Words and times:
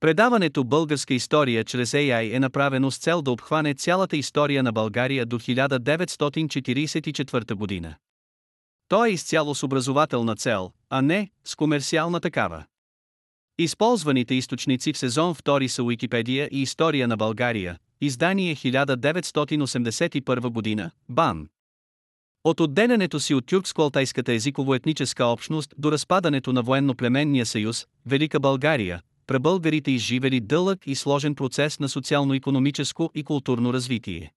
Предаването 0.00 0.64
Българска 0.64 1.14
история 1.14 1.64
чрез 1.64 1.92
AI 1.92 2.36
е 2.36 2.40
направено 2.40 2.90
с 2.90 2.98
цел 2.98 3.22
да 3.22 3.30
обхване 3.30 3.74
цялата 3.74 4.16
история 4.16 4.62
на 4.62 4.72
България 4.72 5.26
до 5.26 5.38
1944 5.38 7.54
година. 7.54 7.94
То 8.88 9.04
е 9.04 9.10
изцяло 9.10 9.54
с 9.54 9.62
образователна 9.62 10.36
цел, 10.36 10.72
а 10.90 11.02
не 11.02 11.30
с 11.44 11.56
комерциална 11.56 12.20
такава. 12.20 12.64
Използваните 13.58 14.34
източници 14.34 14.92
в 14.92 14.98
сезон 14.98 15.34
2 15.34 15.66
са 15.66 15.82
Уикипедия 15.82 16.48
и 16.52 16.62
История 16.62 17.08
на 17.08 17.16
България, 17.16 17.78
издание 18.00 18.56
1981 18.56 20.48
година, 20.48 20.90
БАН. 21.08 21.48
От 22.44 22.60
отделянето 22.60 23.20
си 23.20 23.34
от 23.34 23.46
тюркско-алтайската 23.46 24.28
езиково-етническа 24.28 25.24
общност 25.24 25.74
до 25.78 25.92
разпадането 25.92 26.52
на 26.52 26.62
военно-племенния 26.62 27.44
съюз, 27.44 27.86
Велика 28.06 28.40
България, 28.40 29.02
пребългарите 29.26 29.90
изживели 29.90 30.40
дълъг 30.40 30.78
и 30.86 30.94
сложен 30.94 31.34
процес 31.34 31.78
на 31.78 31.88
социално-економическо 31.88 33.10
и 33.14 33.24
културно 33.24 33.72
развитие. 33.72 34.32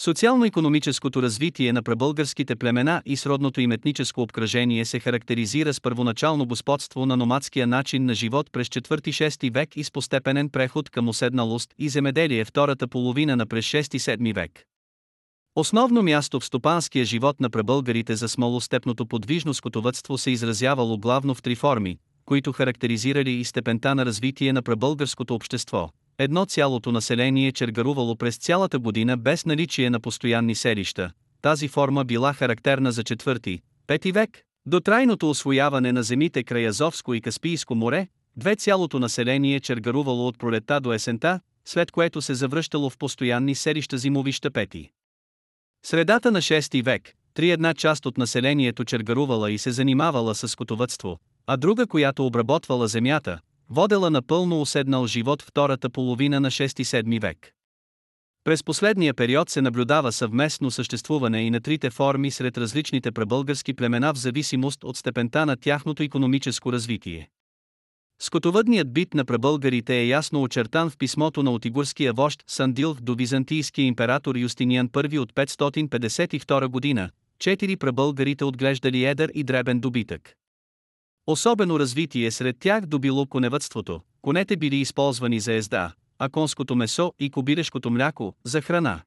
Социално-економическото 0.00 1.22
развитие 1.22 1.72
на 1.72 1.82
пребългарските 1.82 2.56
племена 2.56 3.02
и 3.06 3.16
сродното 3.16 3.60
им 3.60 3.72
етническо 3.72 4.22
обкръжение 4.22 4.84
се 4.84 5.00
характеризира 5.00 5.74
с 5.74 5.80
първоначално 5.80 6.46
господство 6.46 7.06
на 7.06 7.16
номадския 7.16 7.66
начин 7.66 8.04
на 8.04 8.14
живот 8.14 8.52
през 8.52 8.68
4-6 8.68 9.54
век 9.54 9.76
и 9.76 9.84
с 9.84 9.90
постепенен 9.90 10.48
преход 10.48 10.90
към 10.90 11.08
уседналост 11.08 11.74
и 11.78 11.88
земеделие 11.88 12.44
втората 12.44 12.88
половина 12.88 13.36
на 13.36 13.46
през 13.46 13.64
6-7 13.64 14.34
век. 14.34 14.64
Основно 15.54 16.02
място 16.02 16.40
в 16.40 16.44
стопанския 16.44 17.04
живот 17.04 17.40
на 17.40 17.50
пребългарите 17.50 18.16
за 18.16 18.28
смолостепното 18.28 19.06
подвижно 19.06 19.54
скотовътство 19.54 20.18
се 20.18 20.30
изразявало 20.30 20.98
главно 20.98 21.34
в 21.34 21.42
три 21.42 21.54
форми, 21.54 21.98
които 22.30 22.52
характеризирали 22.52 23.30
и 23.30 23.44
степента 23.44 23.94
на 23.94 24.06
развитие 24.06 24.52
на 24.52 24.62
пребългарското 24.62 25.34
общество. 25.34 25.90
Едно 26.18 26.46
цялото 26.46 26.92
население 26.92 27.52
чергарувало 27.52 28.16
през 28.16 28.36
цялата 28.36 28.78
година 28.78 29.16
без 29.16 29.46
наличие 29.46 29.90
на 29.90 30.00
постоянни 30.00 30.54
селища. 30.54 31.10
Тази 31.42 31.68
форма 31.68 32.04
била 32.04 32.32
характерна 32.32 32.92
за 32.92 33.04
четвърти, 33.04 33.60
пети 33.86 34.12
век. 34.12 34.42
До 34.66 34.80
трайното 34.80 35.30
освояване 35.30 35.92
на 35.92 36.02
земите 36.02 36.44
край 36.44 36.68
Азовско 36.68 37.14
и 37.14 37.20
Каспийско 37.20 37.74
море, 37.74 38.08
две 38.36 38.56
цялото 38.56 38.98
население 38.98 39.60
чергарувало 39.60 40.26
от 40.26 40.38
пролета 40.38 40.80
до 40.80 40.92
есента, 40.92 41.40
след 41.64 41.90
което 41.90 42.22
се 42.22 42.34
завръщало 42.34 42.90
в 42.90 42.98
постоянни 42.98 43.54
селища 43.54 43.98
зимовища 43.98 44.50
пети. 44.50 44.90
Средата 45.86 46.30
на 46.30 46.38
6 46.38 46.82
век, 46.82 47.12
три 47.34 47.50
една 47.50 47.74
част 47.74 48.06
от 48.06 48.18
населението 48.18 48.84
чергарувала 48.84 49.50
и 49.50 49.58
се 49.58 49.70
занимавала 49.70 50.34
с 50.34 50.48
скотовътство, 50.48 51.18
а 51.46 51.56
друга, 51.56 51.86
която 51.86 52.26
обработвала 52.26 52.88
земята, 52.88 53.40
водела 53.70 54.10
напълно 54.10 54.60
уседнал 54.60 55.06
живот 55.06 55.42
втората 55.42 55.90
половина 55.90 56.40
на 56.40 56.50
6-7 56.50 57.20
век. 57.20 57.54
През 58.44 58.64
последния 58.64 59.14
период 59.14 59.50
се 59.50 59.62
наблюдава 59.62 60.12
съвместно 60.12 60.70
съществуване 60.70 61.42
и 61.42 61.50
на 61.50 61.60
трите 61.60 61.90
форми 61.90 62.30
сред 62.30 62.58
различните 62.58 63.12
пребългарски 63.12 63.74
племена 63.74 64.14
в 64.14 64.18
зависимост 64.18 64.84
от 64.84 64.96
степента 64.96 65.46
на 65.46 65.56
тяхното 65.56 66.02
економическо 66.02 66.72
развитие. 66.72 67.28
Скотовъдният 68.22 68.92
бит 68.92 69.14
на 69.14 69.24
пребългарите 69.24 69.96
е 69.96 70.06
ясно 70.06 70.42
очертан 70.42 70.90
в 70.90 70.98
писмото 70.98 71.42
на 71.42 71.50
отигурския 71.50 72.12
вожд 72.12 72.44
Сандилх 72.46 73.00
до 73.00 73.14
византийския 73.14 73.84
император 73.84 74.36
Юстиниан 74.36 74.88
I 74.88 75.18
от 75.18 75.32
552 75.32 76.66
година, 76.66 77.10
четири 77.38 77.76
пребългарите 77.76 78.44
отглеждали 78.44 79.04
едър 79.04 79.30
и 79.34 79.44
дребен 79.44 79.80
добитък. 79.80 80.39
Особено 81.26 81.78
развитие 81.78 82.30
сред 82.30 82.56
тях 82.60 82.86
добило 82.86 83.26
коневътството, 83.26 84.00
конете 84.22 84.56
били 84.56 84.76
използвани 84.76 85.40
за 85.40 85.52
езда, 85.52 85.92
а 86.18 86.28
конското 86.28 86.76
месо 86.76 87.12
и 87.18 87.30
кобилешкото 87.30 87.90
мляко– 87.90 88.34
за 88.44 88.60
храна. 88.60 89.02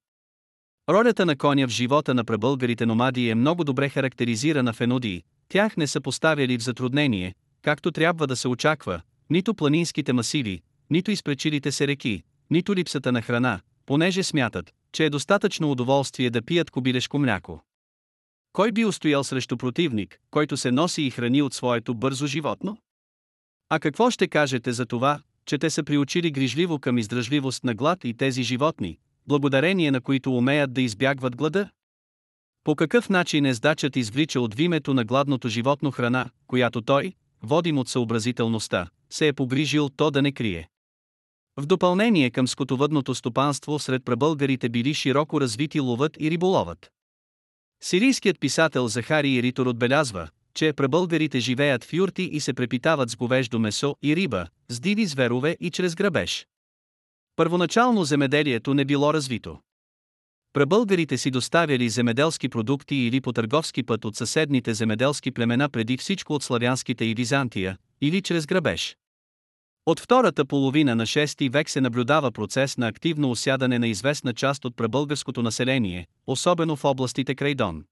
Ролята 0.89 1.25
на 1.25 1.35
коня 1.35 1.67
в 1.67 1.71
живота 1.71 2.13
на 2.13 2.23
пребългарите 2.23 2.85
номади 2.85 3.29
е 3.29 3.35
много 3.35 3.63
добре 3.63 3.89
характеризирана 3.89 4.73
в 4.73 4.81
Енодии, 4.81 5.23
тях 5.49 5.77
не 5.77 5.87
са 5.87 6.01
поставяли 6.01 6.57
в 6.57 6.63
затруднение, 6.63 7.33
както 7.61 7.91
трябва 7.91 8.27
да 8.27 8.35
се 8.35 8.47
очаква, 8.47 9.01
нито 9.29 9.53
планинските 9.53 10.13
масиви, 10.13 10.61
нито 10.89 11.11
изпречилите 11.11 11.71
се 11.71 11.87
реки, 11.87 12.23
нито 12.49 12.75
липсата 12.75 13.11
на 13.11 13.21
храна, 13.21 13.59
понеже 13.85 14.23
смятат, 14.23 14.71
че 14.91 15.05
е 15.05 15.09
достатъчно 15.09 15.71
удоволствие 15.71 16.29
да 16.29 16.41
пият 16.41 16.71
кобилешко 16.71 17.19
мляко. 17.19 17.63
Кой 18.53 18.71
би 18.71 18.85
устоял 18.85 19.23
срещу 19.23 19.57
противник, 19.57 20.19
който 20.31 20.57
се 20.57 20.71
носи 20.71 21.01
и 21.01 21.09
храни 21.09 21.41
от 21.41 21.53
своето 21.53 21.95
бързо 21.95 22.27
животно? 22.27 22.77
А 23.69 23.79
какво 23.79 24.11
ще 24.11 24.27
кажете 24.27 24.71
за 24.71 24.85
това, 24.85 25.19
че 25.45 25.57
те 25.57 25.69
са 25.69 25.83
приучили 25.83 26.31
грижливо 26.31 26.79
към 26.79 26.97
издръжливост 26.97 27.63
на 27.63 27.75
глад 27.75 28.03
и 28.03 28.13
тези 28.13 28.43
животни, 28.43 28.97
благодарение 29.27 29.91
на 29.91 30.01
които 30.01 30.37
умеят 30.37 30.73
да 30.73 30.81
избягват 30.81 31.35
глада? 31.35 31.69
По 32.63 32.75
какъв 32.75 33.09
начин 33.09 33.45
ездачът 33.45 33.95
извлича 33.95 34.41
от 34.41 34.55
вимето 34.55 34.93
на 34.93 35.05
гладното 35.05 35.49
животно 35.49 35.91
храна, 35.91 36.29
която 36.47 36.81
той, 36.81 37.13
водим 37.43 37.77
от 37.77 37.89
съобразителността, 37.89 38.87
се 39.09 39.27
е 39.27 39.33
погрижил 39.33 39.89
то 39.89 40.11
да 40.11 40.21
не 40.21 40.31
крие. 40.31 40.69
В 41.57 41.65
допълнение 41.65 42.29
към 42.29 42.47
скотовъдното 42.47 43.15
стопанство 43.15 43.79
сред 43.79 44.05
прабългарите 44.05 44.69
били 44.69 44.93
широко 44.93 45.41
развити 45.41 45.79
ловът 45.79 46.17
и 46.19 46.31
риболовът. 46.31 46.91
Сирийският 47.85 48.39
писател 48.39 48.87
Захари 48.87 49.43
Ритор 49.43 49.65
отбелязва, 49.65 50.27
че 50.53 50.73
прабългарите 50.73 51.39
живеят 51.39 51.83
в 51.83 51.93
юрти 51.93 52.23
и 52.23 52.39
се 52.39 52.53
препитават 52.53 53.09
с 53.09 53.15
говеждо 53.15 53.59
месо 53.59 53.95
и 54.03 54.15
риба, 54.15 54.47
с 54.69 54.79
диви 54.79 55.05
зверове 55.05 55.57
и 55.59 55.71
чрез 55.71 55.95
грабеж. 55.95 56.47
Първоначално 57.35 58.03
земеделието 58.03 58.73
не 58.73 58.85
било 58.85 59.13
развито. 59.13 59.59
Прабългарите 60.53 61.17
си 61.17 61.31
доставяли 61.31 61.89
земеделски 61.89 62.49
продукти 62.49 62.95
или 62.95 63.21
по 63.21 63.33
търговски 63.33 63.83
път 63.83 64.05
от 64.05 64.15
съседните 64.15 64.73
земеделски 64.73 65.31
племена 65.31 65.69
преди 65.69 65.97
всичко 65.97 66.33
от 66.33 66.43
славянските 66.43 67.05
и 67.05 67.13
Византия, 67.13 67.77
или 68.01 68.21
чрез 68.21 68.45
грабеж. 68.45 68.97
От 69.85 69.99
втората 69.99 70.45
половина 70.45 70.95
на 70.95 71.05
6 71.05 71.49
век 71.49 71.69
се 71.69 71.81
наблюдава 71.81 72.31
процес 72.31 72.77
на 72.77 72.87
активно 72.87 73.31
осядане 73.31 73.79
на 73.79 73.87
известна 73.87 74.33
част 74.33 74.65
от 74.65 74.75
пребългарското 74.75 75.41
население, 75.41 76.07
особено 76.27 76.75
в 76.75 76.85
областите 76.85 77.35
край 77.35 77.55
Дон. 77.55 77.83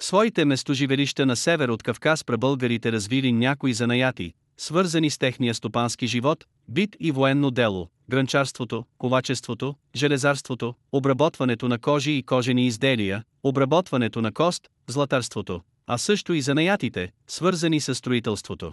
Своите 0.00 0.44
местоживелища 0.44 1.26
на 1.26 1.36
север 1.36 1.68
от 1.68 1.82
Кавказ 1.82 2.24
пребългарите 2.24 2.92
развили 2.92 3.32
някои 3.32 3.74
занаяти, 3.74 4.32
свързани 4.56 5.10
с 5.10 5.18
техния 5.18 5.54
стопански 5.54 6.06
живот, 6.06 6.44
бит 6.68 6.96
и 7.00 7.12
военно 7.12 7.50
дело, 7.50 7.88
гранчарството, 8.10 8.84
ковачеството, 8.98 9.74
железарството, 9.96 10.74
обработването 10.92 11.68
на 11.68 11.78
кожи 11.78 12.12
и 12.12 12.22
кожени 12.22 12.66
изделия, 12.66 13.24
обработването 13.42 14.22
на 14.22 14.32
кост, 14.32 14.68
златарството, 14.88 15.60
а 15.86 15.98
също 15.98 16.32
и 16.32 16.40
занаятите, 16.40 17.12
свързани 17.26 17.80
с 17.80 17.94
строителството. 17.94 18.72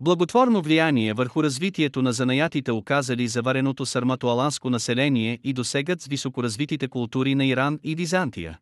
Благотворно 0.00 0.62
влияние 0.62 1.14
върху 1.14 1.42
развитието 1.42 2.02
на 2.02 2.12
занаятите 2.12 2.72
оказали 2.72 3.28
завареното 3.28 3.86
сарматоаланско 3.86 4.70
население 4.70 5.38
и 5.44 5.52
досегат 5.52 6.02
с 6.02 6.06
високоразвитите 6.06 6.88
култури 6.88 7.34
на 7.34 7.46
Иран 7.46 7.78
и 7.84 7.94
Византия. 7.94 8.58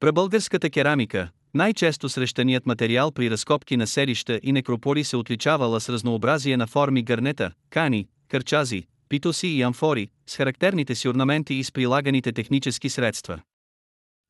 Пребългарската 0.00 0.70
керамика, 0.70 1.28
най-често 1.54 2.08
срещаният 2.08 2.66
материал 2.66 3.12
при 3.12 3.30
разкопки 3.30 3.76
на 3.76 3.86
селища 3.86 4.40
и 4.42 4.52
некрополи 4.52 5.04
се 5.04 5.16
отличавала 5.16 5.80
с 5.80 5.88
разнообразие 5.88 6.56
на 6.56 6.66
форми 6.66 7.02
гърнета, 7.02 7.52
кани, 7.70 8.08
кърчази, 8.28 8.86
питоси 9.08 9.48
и 9.48 9.62
амфори, 9.62 10.08
с 10.26 10.36
характерните 10.36 10.94
си 10.94 11.08
орнаменти 11.08 11.54
и 11.54 11.64
с 11.64 11.72
прилаганите 11.72 12.32
технически 12.32 12.88
средства. 12.88 13.40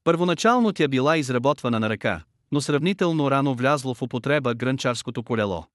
Първоначално 0.04 0.72
тя 0.72 0.88
била 0.88 1.16
изработвана 1.16 1.80
на 1.80 1.90
ръка, 1.90 2.24
но 2.52 2.60
сравнително 2.60 3.30
рано 3.30 3.54
влязло 3.54 3.94
в 3.94 4.02
употреба 4.02 4.54
грънчарското 4.54 5.22
колело. 5.22 5.66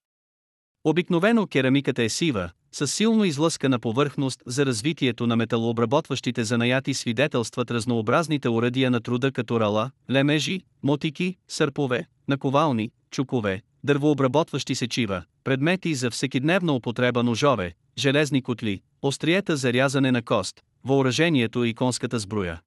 Обикновено 0.85 1.47
керамиката 1.47 2.03
е 2.03 2.09
сива, 2.09 2.49
с 2.71 2.87
силно 2.87 3.25
излъскана 3.25 3.79
повърхност 3.79 4.43
за 4.45 4.65
развитието 4.65 5.27
на 5.27 5.35
металообработващите 5.35 6.43
занаяти 6.43 6.93
свидетелстват 6.93 7.71
разнообразните 7.71 8.49
уръдия 8.49 8.91
на 8.91 9.01
труда 9.01 9.31
като 9.31 9.59
рала, 9.59 9.91
лемежи, 10.11 10.61
мотики, 10.83 11.35
сърпове, 11.47 12.05
наковални, 12.27 12.91
чукове, 13.11 13.61
дървообработващи 13.83 14.75
сечива, 14.75 15.23
предмети 15.43 15.95
за 15.95 16.11
всекидневна 16.11 16.73
употреба 16.73 17.23
ножове, 17.23 17.73
железни 17.97 18.41
котли, 18.41 18.81
остриета 19.01 19.57
за 19.57 19.73
рязане 19.73 20.11
на 20.11 20.21
кост, 20.21 20.61
въоръжението 20.83 21.63
и 21.63 21.73
конската 21.73 22.19
сбруя. 22.19 22.61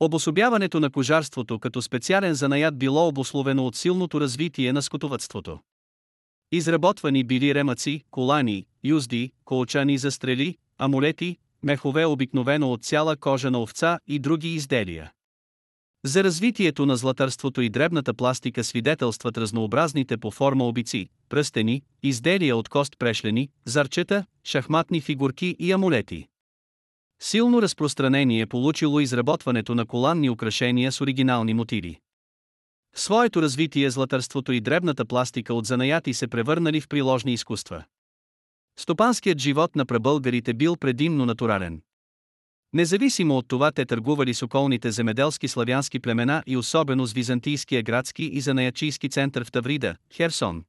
Обособяването 0.00 0.80
на 0.80 0.90
кожарството 0.90 1.58
като 1.58 1.82
специален 1.82 2.34
занаят 2.34 2.78
било 2.78 3.08
обословено 3.08 3.66
от 3.66 3.76
силното 3.76 4.20
развитие 4.20 4.72
на 4.72 4.82
скотовътството. 4.82 5.58
Изработвани 6.52 7.24
били 7.24 7.54
ремъци, 7.54 8.02
колани, 8.10 8.66
юзди, 8.84 9.32
колчани 9.44 9.98
за 9.98 10.10
стрели, 10.10 10.56
амулети, 10.78 11.36
мехове 11.62 12.06
обикновено 12.06 12.72
от 12.72 12.84
цяла 12.84 13.16
кожа 13.16 13.50
на 13.50 13.62
овца 13.62 13.98
и 14.06 14.18
други 14.18 14.48
изделия. 14.48 15.12
За 16.04 16.24
развитието 16.24 16.86
на 16.86 16.96
златарството 16.96 17.60
и 17.60 17.68
дребната 17.68 18.14
пластика 18.14 18.64
свидетелстват 18.64 19.38
разнообразните 19.38 20.16
по 20.16 20.30
форма 20.30 20.68
обици, 20.68 21.08
пръстени, 21.28 21.82
изделия 22.02 22.56
от 22.56 22.68
кост 22.68 22.98
прешлени, 22.98 23.50
зарчета, 23.64 24.24
шахматни 24.44 25.00
фигурки 25.00 25.56
и 25.58 25.72
амулети. 25.72 26.26
Силно 27.20 27.62
разпространение 27.62 28.46
получило 28.46 29.00
изработването 29.00 29.74
на 29.74 29.86
коланни 29.86 30.30
украшения 30.30 30.92
с 30.92 31.00
оригинални 31.00 31.54
мотиви. 31.54 31.98
В 32.98 33.00
своето 33.00 33.42
развитие 33.42 33.90
златарството 33.90 34.52
и 34.52 34.60
дребната 34.60 35.04
пластика 35.04 35.54
от 35.54 35.66
занаяти 35.66 36.14
се 36.14 36.28
превърнали 36.28 36.80
в 36.80 36.88
приложни 36.88 37.32
изкуства. 37.32 37.84
Стопанският 38.78 39.38
живот 39.38 39.76
на 39.76 39.86
прабългарите 39.86 40.54
бил 40.54 40.76
предимно 40.76 41.26
натурален. 41.26 41.82
Независимо 42.72 43.36
от 43.36 43.48
това 43.48 43.72
те 43.72 43.84
търгували 43.84 44.34
с 44.34 44.42
околните 44.42 44.90
земеделски 44.90 45.48
славянски 45.48 46.00
племена 46.00 46.42
и 46.46 46.56
особено 46.56 47.06
с 47.06 47.12
византийския 47.12 47.82
градски 47.82 48.24
и 48.24 48.40
занаячийски 48.40 49.08
център 49.08 49.44
в 49.44 49.52
Таврида, 49.52 49.96
Херсон. 50.12 50.64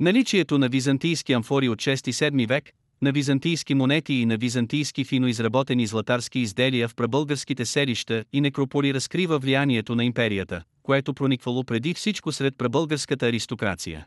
Наличието 0.00 0.58
на 0.58 0.68
византийски 0.68 1.32
амфори 1.32 1.68
от 1.68 1.78
6-7 1.78 2.48
век, 2.48 2.70
на 3.02 3.12
византийски 3.12 3.74
монети 3.74 4.14
и 4.14 4.26
на 4.26 4.36
византийски 4.36 5.04
фино 5.04 5.28
изработени 5.28 5.86
златарски 5.86 6.40
изделия 6.40 6.88
в 6.88 6.94
прабългарските 6.94 7.66
селища 7.66 8.24
и 8.32 8.40
некрополи 8.40 8.94
разкрива 8.94 9.38
влиянието 9.38 9.94
на 9.94 10.04
империята, 10.04 10.62
което 10.82 11.14
прониквало 11.14 11.64
преди 11.64 11.94
всичко 11.94 12.32
сред 12.32 12.58
прабългарската 12.58 13.26
аристокрация. 13.26 14.06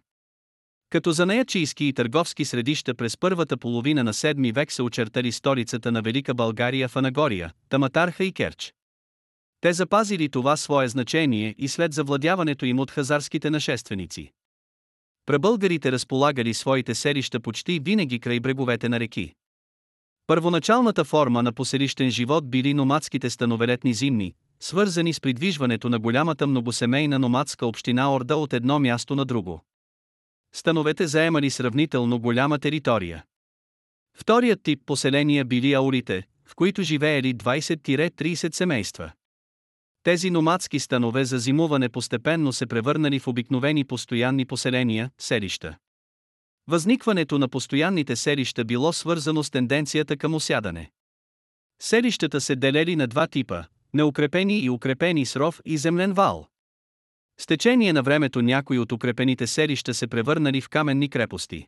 Като 0.89 1.12
занаячийски 1.12 1.86
и 1.86 1.94
търговски 1.94 2.45
средища 2.45 2.95
през 2.95 3.18
първата 3.18 3.57
половина 3.57 4.04
на 4.04 4.13
7 4.13 4.54
век 4.54 4.72
се 4.72 4.81
очертали 4.81 5.31
столицата 5.31 5.92
на 5.92 6.01
Велика 6.01 6.33
България 6.33 6.88
Фанагория, 6.88 7.54
Таматарха 7.69 8.24
и 8.24 8.31
Керч. 8.31 8.74
Те 9.62 9.74
запазили 9.74 10.30
това 10.30 10.57
свое 10.57 10.88
значение 10.88 11.56
и 11.57 11.68
след 11.68 11.94
завладяването 11.94 12.66
им 12.66 12.80
от 12.80 12.92
хазарските 12.92 13.50
нашественици. 13.50 14.31
Прабългарите 15.25 15.92
разполагали 15.92 16.54
своите 16.54 16.95
селища 16.95 17.39
почти 17.39 17.80
винаги 17.80 18.19
край 18.19 18.39
бреговете 18.39 18.89
на 18.89 19.00
реки. 19.00 19.33
Първоначалната 20.27 21.04
форма 21.04 21.44
на 21.44 21.54
поселищен 21.54 22.10
живот 22.10 22.50
били 22.50 22.74
номадските 22.74 23.30
становелетни 23.30 23.94
зимни, 23.94 24.33
свързани 24.60 25.13
с 25.13 25.22
придвижването 25.22 25.90
на 25.90 26.00
голямата 26.00 26.48
многосемейна 26.48 27.19
номадска 27.19 27.66
община 27.66 28.13
Орда 28.16 28.36
от 28.36 28.54
едно 28.54 28.80
място 28.80 29.16
на 29.16 29.25
друго. 29.25 29.66
Становете 30.54 31.07
заемали 31.07 31.50
сравнително 31.50 32.19
голяма 32.19 32.60
територия. 32.60 33.24
Вторият 34.18 34.63
тип 34.63 34.81
поселения 34.86 35.46
били 35.46 35.74
аурите, 35.74 36.24
в 36.46 36.56
които 36.56 36.84
живеели 36.84 37.36
20-30 37.36 38.56
семейства. 38.56 39.12
Тези 40.04 40.30
номадски 40.30 40.80
станове 40.80 41.25
за 41.25 41.38
зимуване 41.40 41.90
постепенно 41.90 42.54
се 42.54 42.66
превърнали 42.66 43.19
в 43.19 43.28
обикновени 43.28 43.84
постоянни 43.84 44.46
поселения, 44.46 45.12
селища. 45.18 45.78
Възникването 46.68 47.40
на 47.40 47.48
постоянните 47.48 48.16
селища 48.16 48.66
било 48.66 48.94
свързано 48.94 49.44
с 49.44 49.50
тенденцията 49.50 50.18
към 50.18 50.34
осядане. 50.34 50.92
Селищата 51.81 52.42
се 52.42 52.56
делели 52.56 52.96
на 52.96 53.08
два 53.08 53.28
типа– 53.28 53.63
неукрепени 53.96 54.60
и 54.60 54.70
укрепени 54.70 55.26
с 55.26 55.36
ров 55.36 55.62
и 55.66 55.78
землен 55.78 56.14
вал. 56.14 56.48
С 57.40 57.46
течение 57.46 57.94
на 57.94 58.04
времето 58.04 58.42
някои 58.42 58.80
от 58.80 58.92
укрепените 58.92 59.48
селища 59.48 59.94
се 59.94 60.08
превърнали 60.08 60.62
в 60.62 60.70
каменни 60.70 61.10
крепости. 61.10 61.68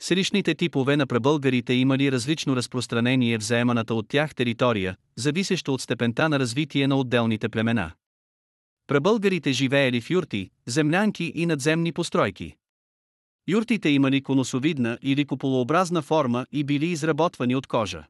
Селищните 0.00 0.54
типове 0.54 0.96
на 0.96 1.06
пребългарите 1.06 1.72
имали 1.72 2.12
различно 2.12 2.56
разпространение 2.56 3.38
в 3.38 3.42
заеманата 3.42 3.94
от 3.94 4.08
тях 4.08 4.34
територия, 4.34 4.96
зависещо 5.16 5.74
от 5.74 5.80
степента 5.80 6.28
на 6.28 6.38
развитие 6.38 6.86
на 6.86 6.96
отделните 6.96 7.48
племена. 7.48 7.92
Пребългарите 8.86 9.52
живеели 9.52 10.00
в 10.00 10.10
юрти, 10.10 10.50
землянки 10.66 11.32
и 11.34 11.46
надземни 11.46 11.92
постройки. 11.92 12.54
Юртите 13.48 13.88
имали 13.88 14.22
конусовидна 14.22 14.98
или 15.02 15.24
куполообразна 15.24 16.02
форма 16.02 16.46
и 16.52 16.64
били 16.64 16.86
изработвани 16.86 17.56
от 17.56 17.66
кожа. 17.66 18.06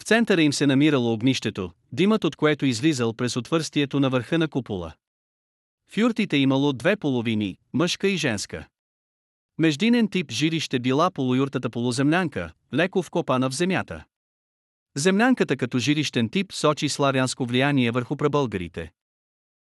В 0.00 0.04
центъра 0.04 0.42
им 0.42 0.52
се 0.52 0.66
намирало 0.66 1.12
огнището, 1.12 1.70
димът 1.92 2.24
от 2.24 2.36
което 2.36 2.66
излизал 2.66 3.12
през 3.12 3.36
отвърстието 3.36 4.00
на 4.00 4.10
върха 4.10 4.38
на 4.38 4.48
купола. 4.48 4.92
В 5.92 5.96
юртите 5.96 6.36
имало 6.36 6.72
две 6.72 6.96
половини, 6.96 7.56
мъжка 7.72 8.08
и 8.08 8.16
женска. 8.16 8.68
Междинен 9.58 10.08
тип 10.08 10.32
жилище 10.32 10.78
била 10.78 11.10
полуюртата 11.10 11.70
полуземлянка, 11.70 12.52
леко 12.74 13.02
вкопана 13.02 13.50
в 13.50 13.54
земята. 13.54 14.04
Землянката 14.96 15.56
като 15.56 15.78
жилищен 15.78 16.28
тип 16.28 16.52
сочи 16.52 16.88
славянско 16.88 17.46
влияние 17.46 17.90
върху 17.90 18.16
прабългарите. 18.16 18.92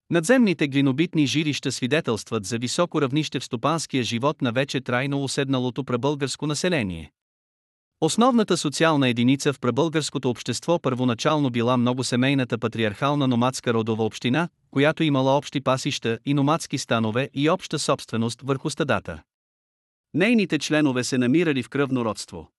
Надземните 0.09 0.67
глинобитни 0.67 1.27
жилища 1.27 1.71
свидетелстват 1.71 2.45
за 2.45 2.57
високо 2.57 3.01
равнище 3.01 3.39
в 3.39 3.43
стопанския 3.43 4.03
живот 4.03 4.41
на 4.41 4.51
вече 4.51 4.81
трайно 4.81 5.23
уседналото 5.23 5.83
прабългарско 5.83 6.47
население. 6.47 7.11
Основната 8.01 8.57
социална 8.57 9.09
единица 9.09 9.53
в 9.53 9.59
прабългарското 9.59 10.29
общество 10.29 10.79
първоначално 10.79 11.49
била 11.49 11.77
много 11.77 12.03
семейната 12.03 12.57
патриархална 12.57 13.27
номадска 13.27 13.73
родова 13.73 14.05
община, 14.05 14.49
която 14.71 15.03
имала 15.03 15.37
общи 15.37 15.61
пасища 15.61 16.19
и 16.25 16.33
номадски 16.33 16.77
станове 16.77 17.29
и 17.33 17.49
обща 17.49 17.79
собственост 17.79 18.41
върху 18.41 18.69
стадата. 18.69 19.21
Нейните 20.13 20.59
членове 20.59 21.03
се 21.03 21.17
намирали 21.17 21.63
в 21.63 21.69
кръвно 21.69 22.05
родство. 22.05 22.49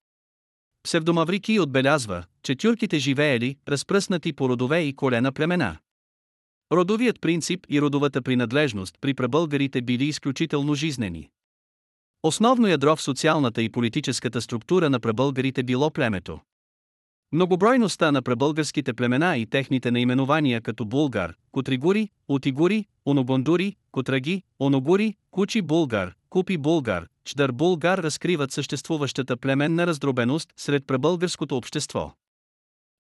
Псевдомаврики 0.82 1.60
отбелязва, 1.60 2.24
че 2.42 2.56
тюрките 2.56 2.98
живеели, 2.98 3.56
разпръснати 3.68 4.32
по 4.32 4.48
родове 4.48 4.80
и 4.80 4.96
колена 4.96 5.32
племена. 5.32 5.76
Родовият 6.72 7.20
принцип 7.20 7.66
и 7.68 7.80
родовата 7.80 8.22
принадлежност 8.22 8.94
при 9.00 9.14
прабългарите 9.14 9.82
били 9.82 10.04
изключително 10.04 10.74
жизнени. 10.74 11.30
Основно 12.22 12.68
ядро 12.68 12.96
в 12.96 13.02
социалната 13.02 13.62
и 13.62 13.68
политическата 13.68 14.42
структура 14.42 14.90
на 14.90 15.00
прабългарите 15.00 15.62
било 15.62 15.90
племето. 15.90 16.40
Многобройността 17.32 18.12
на 18.12 18.22
прабългарските 18.22 18.92
племена 18.92 19.36
и 19.36 19.46
техните 19.46 19.90
наименования 19.90 20.60
като 20.60 20.84
Булгар, 20.84 21.34
Котригури, 21.52 22.08
Утигури, 22.28 22.84
Онобондури, 23.06 23.76
Котраги, 23.92 24.42
Оногури, 24.60 25.14
Кучи 25.30 25.62
Булгар, 25.62 26.14
Купи 26.30 26.58
Булгар, 26.58 27.06
Чдар 27.24 27.52
Булгар 27.52 27.98
разкриват 27.98 28.52
съществуващата 28.52 29.36
племенна 29.36 29.86
раздробеност 29.86 30.52
сред 30.56 30.86
прабългарското 30.86 31.56
общество. 31.56 32.12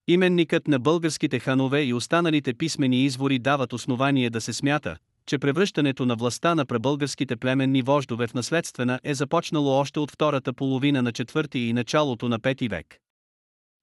Именникът 0.08 0.68
на 0.68 0.78
българските 0.78 1.38
ханове 1.38 1.82
и 1.82 1.94
останалите 1.94 2.54
писмени 2.54 3.04
извори 3.04 3.38
дават 3.38 3.72
основание 3.72 4.30
да 4.30 4.40
се 4.40 4.52
смята, 4.52 4.96
че 5.26 5.38
превръщането 5.38 6.06
на 6.06 6.16
властта 6.16 6.54
на 6.54 6.66
пребългарските 6.66 7.36
племенни 7.36 7.82
вождове 7.82 8.26
в 8.26 8.34
наследствена 8.34 9.00
е 9.04 9.14
започнало 9.14 9.70
още 9.70 10.00
от 10.00 10.10
втората 10.10 10.52
половина 10.52 11.02
на 11.02 11.12
четвърти 11.12 11.58
и 11.58 11.72
началото 11.72 12.28
на 12.28 12.38
пети 12.38 12.68
век. 12.68 12.98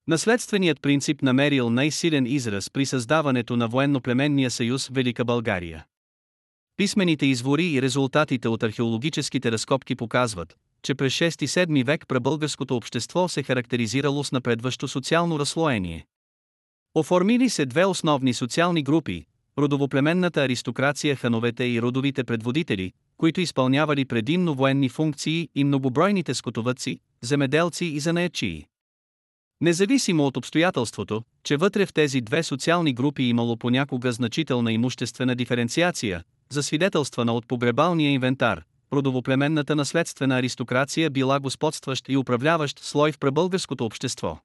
Наследственият 0.07 0.81
принцип 0.81 1.21
намерил 1.21 1.69
най-силен 1.69 2.25
израз 2.25 2.69
при 2.69 2.85
създаването 2.85 3.55
на 3.57 3.67
военно-племенния 3.67 4.49
съюз 4.49 4.89
Велика 4.91 5.25
България. 5.25 5.85
Писмените 6.77 7.25
извори 7.25 7.65
и 7.65 7.81
резултатите 7.81 8.47
от 8.47 8.63
археологическите 8.63 9.51
разкопки 9.51 9.95
показват, 9.95 10.55
че 10.83 10.95
през 10.95 11.13
6-7 11.13 11.85
век 11.85 12.05
пребългарското 12.07 12.75
общество 12.75 13.27
се 13.27 13.43
характеризирало 13.43 14.23
с 14.23 14.31
напредващо 14.31 14.87
социално 14.87 15.39
разслоение. 15.39 16.05
Оформили 16.95 17.49
се 17.49 17.65
две 17.65 17.85
основни 17.85 18.33
социални 18.33 18.83
групи 18.83 19.25
родовоплеменната 19.59 20.43
аристокрация 20.43 21.15
хановете 21.15 21.63
и 21.63 21.81
родовите 21.81 22.23
предводители, 22.23 22.91
които 23.17 23.41
изпълнявали 23.41 24.05
предимно 24.05 24.53
военни 24.53 24.89
функции 24.89 25.49
и 25.55 25.63
многобройните 25.63 26.33
скотовъдци, 26.33 26.99
земеделци 27.21 27.85
и 27.85 27.99
занаячии. 27.99 28.65
Независимо 29.61 30.25
от 30.25 30.37
обстоятелството, 30.37 31.23
че 31.43 31.57
вътре 31.57 31.85
в 31.85 31.93
тези 31.93 32.21
две 32.21 32.43
социални 32.43 32.93
групи 32.93 33.23
имало 33.23 33.57
понякога 33.57 34.11
значителна 34.11 34.73
имуществена 34.73 35.35
диференциация, 35.35 36.23
засвидетелствана 36.49 37.33
от 37.33 37.47
погребалния 37.47 38.11
инвентар, 38.11 38.63
родовоплеменната 38.93 39.75
наследствена 39.75 40.37
аристокрация 40.37 41.09
била 41.09 41.39
господстващ 41.39 42.09
и 42.09 42.17
управляващ 42.17 42.79
слой 42.79 43.11
в 43.11 43.19
пребългарското 43.19 43.85
общество. 43.85 44.39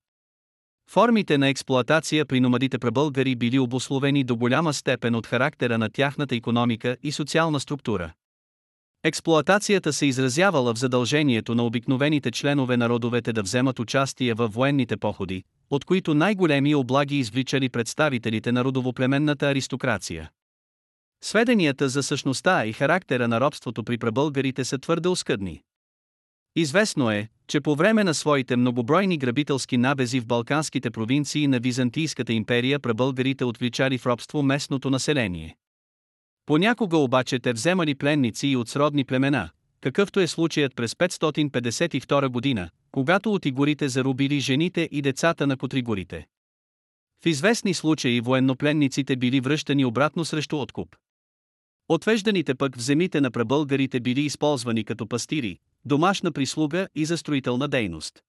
Формите 0.93 1.39
на 1.39 1.49
експлоатация 1.49 2.27
при 2.27 2.41
номадите 2.41 2.79
пребългари 2.79 3.37
били 3.37 3.59
обословени 3.59 4.25
до 4.25 4.37
голяма 4.37 4.75
степен 4.75 5.15
от 5.15 5.27
характера 5.27 5.79
на 5.79 5.91
тяхната 5.91 6.35
економика 6.35 6.97
и 7.03 7.13
социална 7.13 7.61
структура. 7.61 8.13
Експлоатацията 9.05 9.93
се 9.93 10.07
изразявала 10.07 10.75
в 10.75 10.79
задължението 10.79 11.55
на 11.55 11.65
обикновените 11.65 12.31
членове 12.31 12.77
на 12.77 12.89
родовете 12.89 13.33
да 13.33 13.43
вземат 13.43 13.79
участие 13.79 14.35
във 14.35 14.55
военните 14.55 14.97
походи, 14.97 15.45
от 15.71 15.85
които 15.85 16.15
най-големи 16.15 16.75
облаги 16.75 17.17
извличали 17.17 17.69
представителите 17.69 18.53
на 18.53 18.65
родовоплеменната 18.65 19.47
аристокрация. 19.47 20.31
Сведенията 21.25 21.89
за 21.89 22.03
същността 22.03 22.67
и 22.67 22.73
характера 22.73 23.29
на 23.29 23.41
робството 23.41 23.85
при 23.85 23.99
пребългарите 23.99 24.65
са 24.65 24.79
твърде 24.79 25.09
оскъдни. 25.09 25.63
Известно 26.57 27.11
е, 27.11 27.29
че 27.47 27.61
по 27.61 27.75
време 27.75 28.05
на 28.05 28.15
своите 28.15 28.57
многобройни 28.57 29.19
грабителски 29.19 29.77
набези 29.77 30.21
в 30.21 30.27
балканските 30.27 30.91
провинции 30.91 31.47
на 31.47 31.61
Византийската 31.61 32.33
империя 32.33 32.81
прабългарите 32.81 33.45
отвличали 33.45 33.99
в 33.99 34.07
робство 34.07 34.43
местното 34.43 34.91
население. 34.91 35.57
Понякога 36.47 36.97
обаче 36.97 37.39
те 37.39 37.53
вземали 37.53 37.95
пленници 37.95 38.49
и 38.49 38.57
от 38.57 38.69
сродни 38.69 39.05
племена, 39.05 39.51
какъвто 39.81 40.21
е 40.21 40.27
случаят 40.27 40.77
през 40.77 40.95
552 40.95 42.29
година, 42.29 42.71
когато 42.91 43.33
от 43.35 43.47
игорите 43.47 43.89
зарубили 43.89 44.41
жените 44.41 44.89
и 44.93 45.03
децата 45.03 45.47
на 45.47 45.57
котригорите. 45.57 46.27
В 47.25 47.27
известни 47.27 47.75
случаи 47.75 48.21
военнопленниците 48.21 49.17
били 49.17 49.41
връщани 49.41 49.85
обратно 49.85 50.25
срещу 50.25 50.61
откуп. 50.61 50.97
Отвежданите 51.89 52.55
пък 52.55 52.77
в 52.77 52.83
земите 52.83 53.21
на 53.21 53.31
прабългарите 53.31 54.01
били 54.01 54.21
използвани 54.21 54.85
като 54.85 55.07
пастири, 55.07 55.59
домашна 55.85 56.33
прислуга 56.33 56.89
и 56.95 57.05
за 57.05 57.19
строителна 57.19 57.69
дейност. 57.69 58.23